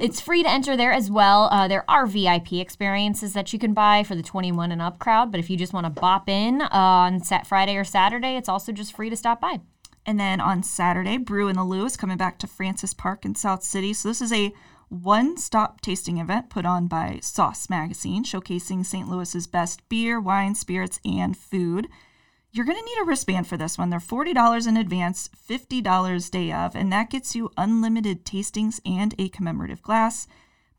It's 0.00 0.20
free 0.20 0.42
to 0.42 0.50
enter 0.50 0.76
there 0.76 0.92
as 0.92 1.10
well. 1.10 1.48
Uh, 1.52 1.68
there 1.68 1.84
are 1.88 2.06
VIP 2.06 2.54
experiences 2.54 3.32
that 3.34 3.52
you 3.52 3.58
can 3.58 3.72
buy 3.72 4.02
for 4.02 4.14
the 4.14 4.22
21 4.22 4.72
and 4.72 4.82
up 4.82 4.98
crowd, 4.98 5.30
but 5.30 5.38
if 5.38 5.48
you 5.48 5.56
just 5.56 5.72
want 5.72 5.84
to 5.84 6.00
bop 6.00 6.28
in 6.28 6.62
uh, 6.62 6.68
on 6.72 7.20
Sat 7.22 7.46
Friday 7.46 7.76
or 7.76 7.84
Saturday, 7.84 8.36
it's 8.36 8.48
also 8.48 8.72
just 8.72 8.94
free 8.94 9.10
to 9.10 9.16
stop 9.16 9.40
by. 9.40 9.60
And 10.04 10.18
then 10.18 10.40
on 10.40 10.62
Saturday, 10.62 11.18
Brew 11.18 11.48
in 11.48 11.56
the 11.56 11.64
Lou 11.64 11.84
is 11.84 11.96
coming 11.96 12.16
back 12.16 12.38
to 12.38 12.46
Francis 12.46 12.94
Park 12.94 13.24
in 13.24 13.34
South 13.34 13.62
City. 13.62 13.92
So 13.92 14.08
this 14.08 14.22
is 14.22 14.32
a 14.32 14.52
one-stop 14.88 15.82
tasting 15.82 16.16
event 16.16 16.48
put 16.48 16.64
on 16.64 16.86
by 16.86 17.18
Sauce 17.22 17.68
Magazine, 17.68 18.24
showcasing 18.24 18.86
St. 18.86 19.08
Louis's 19.08 19.46
best 19.46 19.86
beer, 19.90 20.18
wine, 20.18 20.54
spirits, 20.54 20.98
and 21.04 21.36
food. 21.36 21.88
You're 22.50 22.64
going 22.64 22.78
to 22.78 22.84
need 22.84 23.02
a 23.02 23.04
wristband 23.04 23.46
for 23.46 23.58
this 23.58 23.76
one. 23.76 23.90
They're 23.90 23.98
$40 23.98 24.66
in 24.66 24.76
advance, 24.78 25.28
$50 25.48 26.30
day 26.30 26.50
of, 26.50 26.74
and 26.74 26.90
that 26.92 27.10
gets 27.10 27.36
you 27.36 27.50
unlimited 27.58 28.24
tastings 28.24 28.80
and 28.86 29.14
a 29.18 29.28
commemorative 29.28 29.82
glass. 29.82 30.26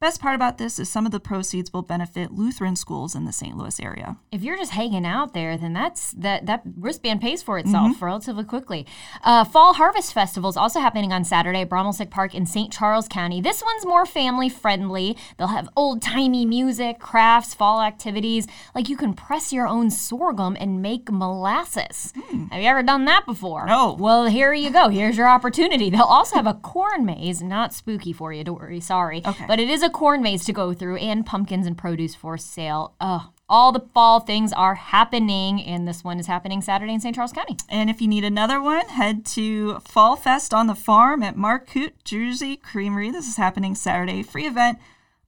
Best 0.01 0.21
part 0.21 0.33
about 0.33 0.57
this 0.57 0.79
is 0.79 0.87
some 0.89 1.05
of 1.05 1.11
the 1.11 1.19
proceeds 1.19 1.73
will 1.73 1.81
benefit 1.81 2.31
Lutheran 2.31 2.77
schools 2.77 3.15
in 3.15 3.25
the 3.25 3.33
St. 3.33 3.57
Louis 3.57 3.81
area. 3.81 4.15
If 4.31 4.41
you're 4.41 4.55
just 4.55 4.71
hanging 4.71 5.05
out 5.05 5.33
there, 5.33 5.57
then 5.57 5.73
that's 5.73 6.11
that 6.13 6.45
that 6.45 6.61
wristband 6.77 7.19
pays 7.19 7.43
for 7.43 7.59
itself 7.59 8.01
relatively 8.01 8.45
quickly. 8.45 8.87
Uh, 9.25 9.43
Fall 9.43 9.73
Harvest 9.73 10.13
Festival 10.13 10.49
is 10.49 10.55
also 10.55 10.79
happening 10.79 11.11
on 11.11 11.25
Saturday 11.25 11.63
at 11.63 11.69
Broemmelsiek 11.69 12.09
Park 12.09 12.33
in 12.33 12.45
St. 12.45 12.71
Charles 12.71 13.09
County. 13.09 13.41
This 13.41 13.61
one's 13.61 13.85
more 13.85 14.05
family 14.05 14.47
friendly. 14.47 15.17
They'll 15.37 15.47
have 15.47 15.67
old 15.75 16.01
timey 16.01 16.45
music, 16.45 16.99
crafts, 16.99 17.53
fall 17.53 17.81
activities. 17.81 18.47
Like 18.73 18.87
you 18.87 18.95
can 18.95 19.13
press 19.13 19.51
your 19.51 19.67
own 19.67 19.91
sorghum 19.91 20.55
and 20.61 20.81
make 20.81 21.11
molasses. 21.11 22.13
Have 22.51 22.61
you 22.61 22.69
ever 22.69 22.83
done 22.83 23.03
that 23.03 23.25
before? 23.25 23.65
No. 23.65 23.97
Well, 23.99 24.27
here 24.27 24.53
you 24.53 24.69
go. 24.69 24.87
Here's 24.87 25.17
your 25.17 25.27
opportunity. 25.27 25.89
They'll 25.89 26.03
also 26.03 26.37
have 26.37 26.47
a 26.47 26.53
corn 26.53 27.05
maze, 27.05 27.41
not 27.43 27.73
spooky 27.73 28.13
for 28.13 28.31
you, 28.31 28.45
don't 28.45 28.57
worry, 28.57 28.79
sorry. 28.79 29.21
Okay. 29.25 29.43
But 29.45 29.59
it 29.59 29.69
is 29.69 29.83
a 29.83 29.88
corn 29.89 30.21
maze 30.21 30.45
to 30.45 30.53
go 30.53 30.73
through 30.73 30.97
and 30.97 31.25
pumpkins 31.25 31.67
and 31.67 31.77
produce 31.77 32.15
for 32.15 32.37
sale. 32.37 32.95
Ugh. 32.99 33.23
All 33.49 33.71
the 33.71 33.79
fall 33.93 34.19
things 34.19 34.53
are 34.53 34.75
happening, 34.75 35.63
and 35.63 35.87
this 35.87 36.03
one 36.03 36.19
is 36.19 36.27
happening 36.27 36.61
Saturday 36.61 36.93
in 36.93 36.99
St. 36.99 37.15
Charles 37.15 37.31
County. 37.31 37.57
And 37.67 37.89
if 37.89 37.99
you 37.99 38.07
need 38.07 38.23
another 38.23 38.61
one, 38.61 38.87
head 38.87 39.25
to 39.27 39.79
Fall 39.79 40.15
Fest 40.15 40.53
on 40.53 40.67
the 40.67 40.75
Farm 40.75 41.23
at 41.23 41.35
Marcoot 41.35 42.03
Jersey 42.03 42.57
Creamery. 42.57 43.09
This 43.09 43.27
is 43.27 43.37
happening 43.37 43.73
Saturday. 43.73 44.21
Free 44.21 44.45
event. 44.45 44.77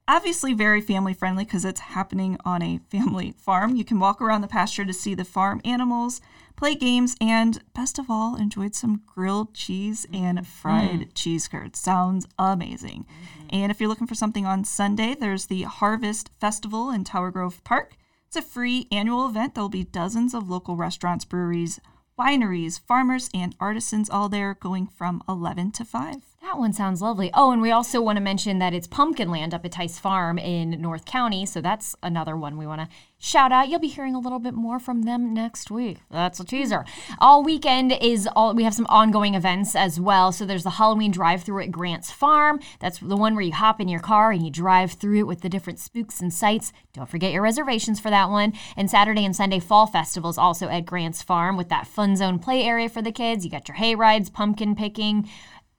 Obviously, 0.07 0.53
very 0.53 0.81
family 0.81 1.13
friendly 1.13 1.45
because 1.45 1.65
it's 1.65 1.79
happening 1.79 2.37
on 2.45 2.61
a 2.61 2.79
family 2.91 3.31
farm. 3.37 3.75
You 3.75 3.85
can 3.85 3.99
walk 3.99 4.21
around 4.21 4.41
the 4.41 4.47
pasture 4.47 4.85
to 4.85 4.93
see 4.93 5.15
the 5.15 5.25
farm 5.25 5.61
animals, 5.65 6.21
play 6.55 6.75
games, 6.75 7.15
and 7.19 7.63
best 7.73 7.97
of 7.97 8.09
all, 8.09 8.35
enjoy 8.35 8.69
some 8.71 9.01
grilled 9.05 9.53
cheese 9.55 10.05
and 10.13 10.37
mm-hmm. 10.37 10.45
fried 10.45 11.15
cheese 11.15 11.47
curds. 11.47 11.79
Sounds 11.79 12.27
amazing. 12.37 13.05
Mm-hmm. 13.05 13.40
And 13.51 13.69
if 13.69 13.79
you're 13.79 13.89
looking 13.89 14.07
for 14.07 14.15
something 14.15 14.45
on 14.45 14.63
Sunday, 14.63 15.13
there's 15.13 15.47
the 15.47 15.63
Harvest 15.63 16.29
Festival 16.39 16.89
in 16.89 17.03
Tower 17.03 17.31
Grove 17.31 17.61
Park. 17.65 17.97
It's 18.27 18.37
a 18.37 18.41
free 18.41 18.87
annual 18.91 19.27
event. 19.27 19.55
There'll 19.55 19.67
be 19.67 19.83
dozens 19.83 20.33
of 20.33 20.49
local 20.49 20.77
restaurants, 20.77 21.25
breweries, 21.25 21.81
wineries, 22.17 22.79
farmers, 22.79 23.29
and 23.33 23.53
artisans 23.59 24.09
all 24.09 24.29
there 24.29 24.53
going 24.53 24.87
from 24.87 25.21
11 25.27 25.71
to 25.73 25.85
5. 25.85 26.30
That 26.41 26.57
one 26.57 26.73
sounds 26.73 27.03
lovely. 27.03 27.29
Oh, 27.35 27.51
and 27.51 27.61
we 27.61 27.69
also 27.69 28.01
want 28.01 28.17
to 28.17 28.21
mention 28.21 28.57
that 28.57 28.73
it's 28.73 28.87
Pumpkin 28.87 29.29
Land 29.29 29.53
up 29.53 29.63
at 29.63 29.73
Thies 29.73 29.99
Farm 29.99 30.39
in 30.39 30.81
North 30.81 31.05
County. 31.05 31.45
So 31.45 31.61
that's 31.61 31.95
another 32.01 32.35
one 32.35 32.57
we 32.57 32.65
want 32.65 32.81
to 32.81 32.87
shout 33.19 33.51
out. 33.51 33.69
You'll 33.69 33.79
be 33.79 33.87
hearing 33.87 34.15
a 34.15 34.19
little 34.19 34.39
bit 34.39 34.55
more 34.55 34.79
from 34.79 35.03
them 35.03 35.35
next 35.35 35.69
week. 35.69 35.99
That's 36.09 36.39
a 36.39 36.43
teaser. 36.43 36.83
All 37.19 37.43
weekend 37.43 37.91
is 37.91 38.27
all 38.35 38.55
we 38.55 38.63
have 38.63 38.73
some 38.73 38.87
ongoing 38.89 39.35
events 39.35 39.75
as 39.75 39.99
well. 39.99 40.31
So 40.31 40.43
there's 40.43 40.63
the 40.63 40.71
Halloween 40.71 41.11
drive 41.11 41.43
through 41.43 41.61
at 41.61 41.71
Grant's 41.71 42.09
Farm. 42.09 42.59
That's 42.79 42.97
the 42.97 43.15
one 43.15 43.35
where 43.35 43.43
you 43.43 43.53
hop 43.53 43.79
in 43.79 43.87
your 43.87 43.99
car 43.99 44.31
and 44.31 44.43
you 44.43 44.49
drive 44.49 44.93
through 44.93 45.19
it 45.19 45.27
with 45.27 45.41
the 45.41 45.49
different 45.49 45.77
spooks 45.77 46.21
and 46.21 46.33
sights. 46.33 46.73
Don't 46.93 47.07
forget 47.07 47.33
your 47.33 47.43
reservations 47.43 47.99
for 47.99 48.09
that 48.09 48.31
one. 48.31 48.53
And 48.75 48.89
Saturday 48.89 49.23
and 49.23 49.35
Sunday 49.35 49.59
fall 49.59 49.85
festivals 49.85 50.39
also 50.39 50.69
at 50.69 50.87
Grant's 50.87 51.21
Farm 51.21 51.55
with 51.55 51.69
that 51.69 51.85
fun 51.85 52.15
zone 52.15 52.39
play 52.39 52.63
area 52.63 52.89
for 52.89 53.03
the 53.03 53.11
kids. 53.11 53.45
You 53.45 53.51
got 53.51 53.67
your 53.67 53.77
hay 53.77 53.93
rides, 53.93 54.31
pumpkin 54.31 54.73
picking, 54.73 55.29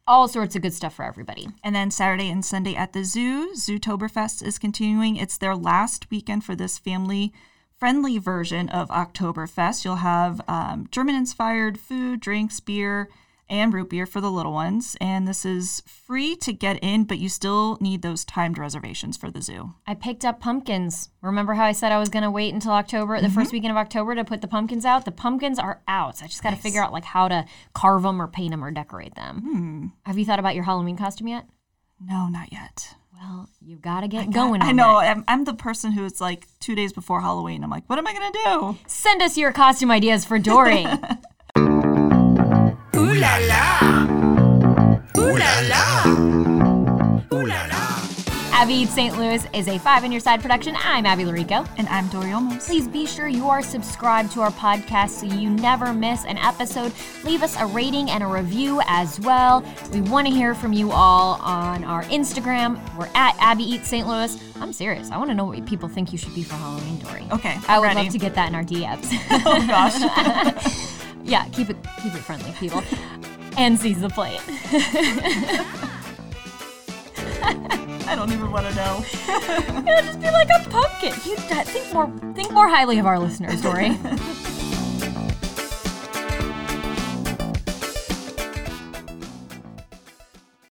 all 0.06 0.28
sorts 0.28 0.56
of 0.56 0.62
good 0.62 0.74
stuff 0.74 0.94
for 0.94 1.04
everybody. 1.04 1.48
And 1.62 1.74
then 1.74 1.90
Saturday 1.90 2.28
and 2.30 2.44
Sunday 2.44 2.74
at 2.74 2.92
the 2.92 3.04
zoo, 3.04 3.52
Zootoberfest 3.54 4.42
is 4.42 4.58
continuing. 4.58 5.16
It's 5.16 5.38
their 5.38 5.56
last 5.56 6.10
weekend 6.10 6.44
for 6.44 6.54
this 6.54 6.78
family 6.78 7.32
friendly 7.78 8.16
version 8.16 8.68
of 8.68 8.88
Oktoberfest. 8.90 9.84
You'll 9.84 9.96
have 9.96 10.40
um, 10.46 10.86
German 10.92 11.16
inspired 11.16 11.80
food, 11.80 12.20
drinks, 12.20 12.60
beer, 12.60 13.08
and 13.48 13.72
root 13.72 13.90
beer 13.90 14.06
for 14.06 14.20
the 14.20 14.30
little 14.30 14.52
ones. 14.52 14.96
And 15.00 15.26
this 15.26 15.44
is 15.44 15.82
free 15.86 16.36
to 16.36 16.52
get 16.52 16.78
in, 16.82 17.04
but 17.04 17.18
you 17.18 17.28
still 17.28 17.78
need 17.80 18.02
those 18.02 18.24
timed 18.24 18.58
reservations 18.58 19.16
for 19.16 19.30
the 19.30 19.42
zoo. 19.42 19.74
I 19.86 19.94
picked 19.94 20.24
up 20.24 20.40
pumpkins. 20.40 21.10
Remember 21.20 21.54
how 21.54 21.64
I 21.64 21.72
said 21.72 21.92
I 21.92 21.98
was 21.98 22.08
going 22.08 22.22
to 22.22 22.30
wait 22.30 22.54
until 22.54 22.72
October, 22.72 23.20
the 23.20 23.28
first 23.28 23.48
mm-hmm. 23.48 23.56
weekend 23.56 23.70
of 23.72 23.76
October 23.76 24.14
to 24.14 24.24
put 24.24 24.40
the 24.40 24.48
pumpkins 24.48 24.84
out? 24.84 25.04
The 25.04 25.12
pumpkins 25.12 25.58
are 25.58 25.82
out. 25.86 26.18
So 26.18 26.24
I 26.24 26.28
just 26.28 26.42
got 26.42 26.50
to 26.50 26.56
figure 26.56 26.82
out 26.82 26.92
like 26.92 27.04
how 27.04 27.28
to 27.28 27.44
carve 27.74 28.02
them 28.02 28.20
or 28.20 28.26
paint 28.26 28.52
them 28.52 28.64
or 28.64 28.70
decorate 28.70 29.14
them. 29.14 29.42
Hmm. 29.42 29.86
Have 30.04 30.18
you 30.18 30.24
thought 30.24 30.38
about 30.38 30.54
your 30.54 30.64
Halloween 30.64 30.96
costume 30.96 31.28
yet? 31.28 31.46
No, 32.00 32.28
not 32.28 32.52
yet. 32.52 32.94
Well, 33.22 33.48
you 33.60 33.76
got 33.76 34.00
to 34.00 34.08
get 34.08 34.32
going 34.32 34.62
on 34.62 34.68
I 34.68 34.72
know. 34.72 34.96
I'm, 34.96 35.24
I'm 35.28 35.44
the 35.44 35.54
person 35.54 35.92
who's 35.92 36.20
like 36.20 36.48
two 36.58 36.74
days 36.74 36.92
before 36.92 37.20
Halloween. 37.20 37.62
I'm 37.62 37.70
like, 37.70 37.84
what 37.86 37.98
am 37.98 38.06
I 38.06 38.12
going 38.12 38.32
to 38.32 38.38
do? 38.44 38.78
Send 38.88 39.22
us 39.22 39.38
your 39.38 39.52
costume 39.52 39.92
ideas 39.92 40.24
for 40.24 40.38
Dory. 40.40 40.86
Ooh 43.22 43.24
la 43.24 43.38
la. 43.46 44.02
Ooh 45.16 45.36
la 45.38 45.60
la. 45.68 46.04
Ooh 47.32 47.46
la 47.46 47.66
la. 47.66 48.02
Abby 48.52 48.74
Eats 48.74 48.94
St. 48.94 49.16
Louis 49.16 49.46
is 49.54 49.68
a 49.68 49.78
five 49.78 50.02
On 50.02 50.10
Your 50.10 50.20
Side 50.20 50.40
production. 50.40 50.74
I'm 50.76 51.06
Abby 51.06 51.22
Llorico. 51.22 51.64
And 51.78 51.88
I'm 51.88 52.08
Dory 52.08 52.30
Olmos. 52.30 52.66
Please 52.66 52.88
be 52.88 53.06
sure 53.06 53.28
you 53.28 53.48
are 53.48 53.62
subscribed 53.62 54.32
to 54.32 54.40
our 54.40 54.50
podcast 54.50 55.10
so 55.10 55.26
you 55.26 55.50
never 55.50 55.92
miss 55.92 56.24
an 56.24 56.36
episode. 56.38 56.90
Leave 57.22 57.44
us 57.44 57.56
a 57.60 57.66
rating 57.66 58.10
and 58.10 58.24
a 58.24 58.26
review 58.26 58.80
as 58.88 59.20
well. 59.20 59.64
We 59.92 60.00
want 60.00 60.26
to 60.26 60.32
hear 60.32 60.52
from 60.52 60.72
you 60.72 60.90
all 60.90 61.40
on 61.42 61.84
our 61.84 62.02
Instagram. 62.06 62.80
We're 62.98 63.08
at 63.14 63.36
Abby 63.38 63.62
Eats 63.62 63.86
St. 63.88 64.08
Louis. 64.08 64.36
I'm 64.60 64.72
serious. 64.72 65.12
I 65.12 65.16
want 65.16 65.30
to 65.30 65.34
know 65.34 65.44
what 65.44 65.64
people 65.64 65.88
think 65.88 66.10
you 66.10 66.18
should 66.18 66.34
be 66.34 66.42
for 66.42 66.54
Halloween, 66.56 66.98
Dory. 66.98 67.24
Okay, 67.30 67.56
I 67.68 67.76
I'm 67.76 67.80
would 67.82 67.86
ready. 67.86 68.02
love 68.02 68.12
to 68.14 68.18
get 68.18 68.34
that 68.34 68.48
in 68.48 68.56
our 68.56 68.64
DMs. 68.64 69.06
Oh 69.46 69.64
gosh. 69.68 70.88
yeah, 71.24 71.48
keep 71.48 71.70
it 71.70 71.76
keep 72.02 72.14
it 72.14 72.20
friendly, 72.20 72.52
people. 72.52 72.82
and 73.56 73.78
seize 73.78 74.00
the 74.00 74.08
plate. 74.08 74.40
I 78.06 78.14
don't 78.14 78.32
even 78.32 78.50
want 78.50 78.66
to 78.66 78.74
know. 78.74 79.04
It'll 79.88 80.02
just 80.02 80.20
be 80.20 80.30
like 80.30 80.48
a 80.48 80.68
pumpkin. 80.68 81.14
You 81.24 81.36
think 81.36 81.92
more 81.92 82.10
think 82.34 82.52
more 82.52 82.68
highly 82.68 82.98
of 82.98 83.06
our 83.06 83.18
listeners, 83.18 83.60
Dory. 83.62 83.96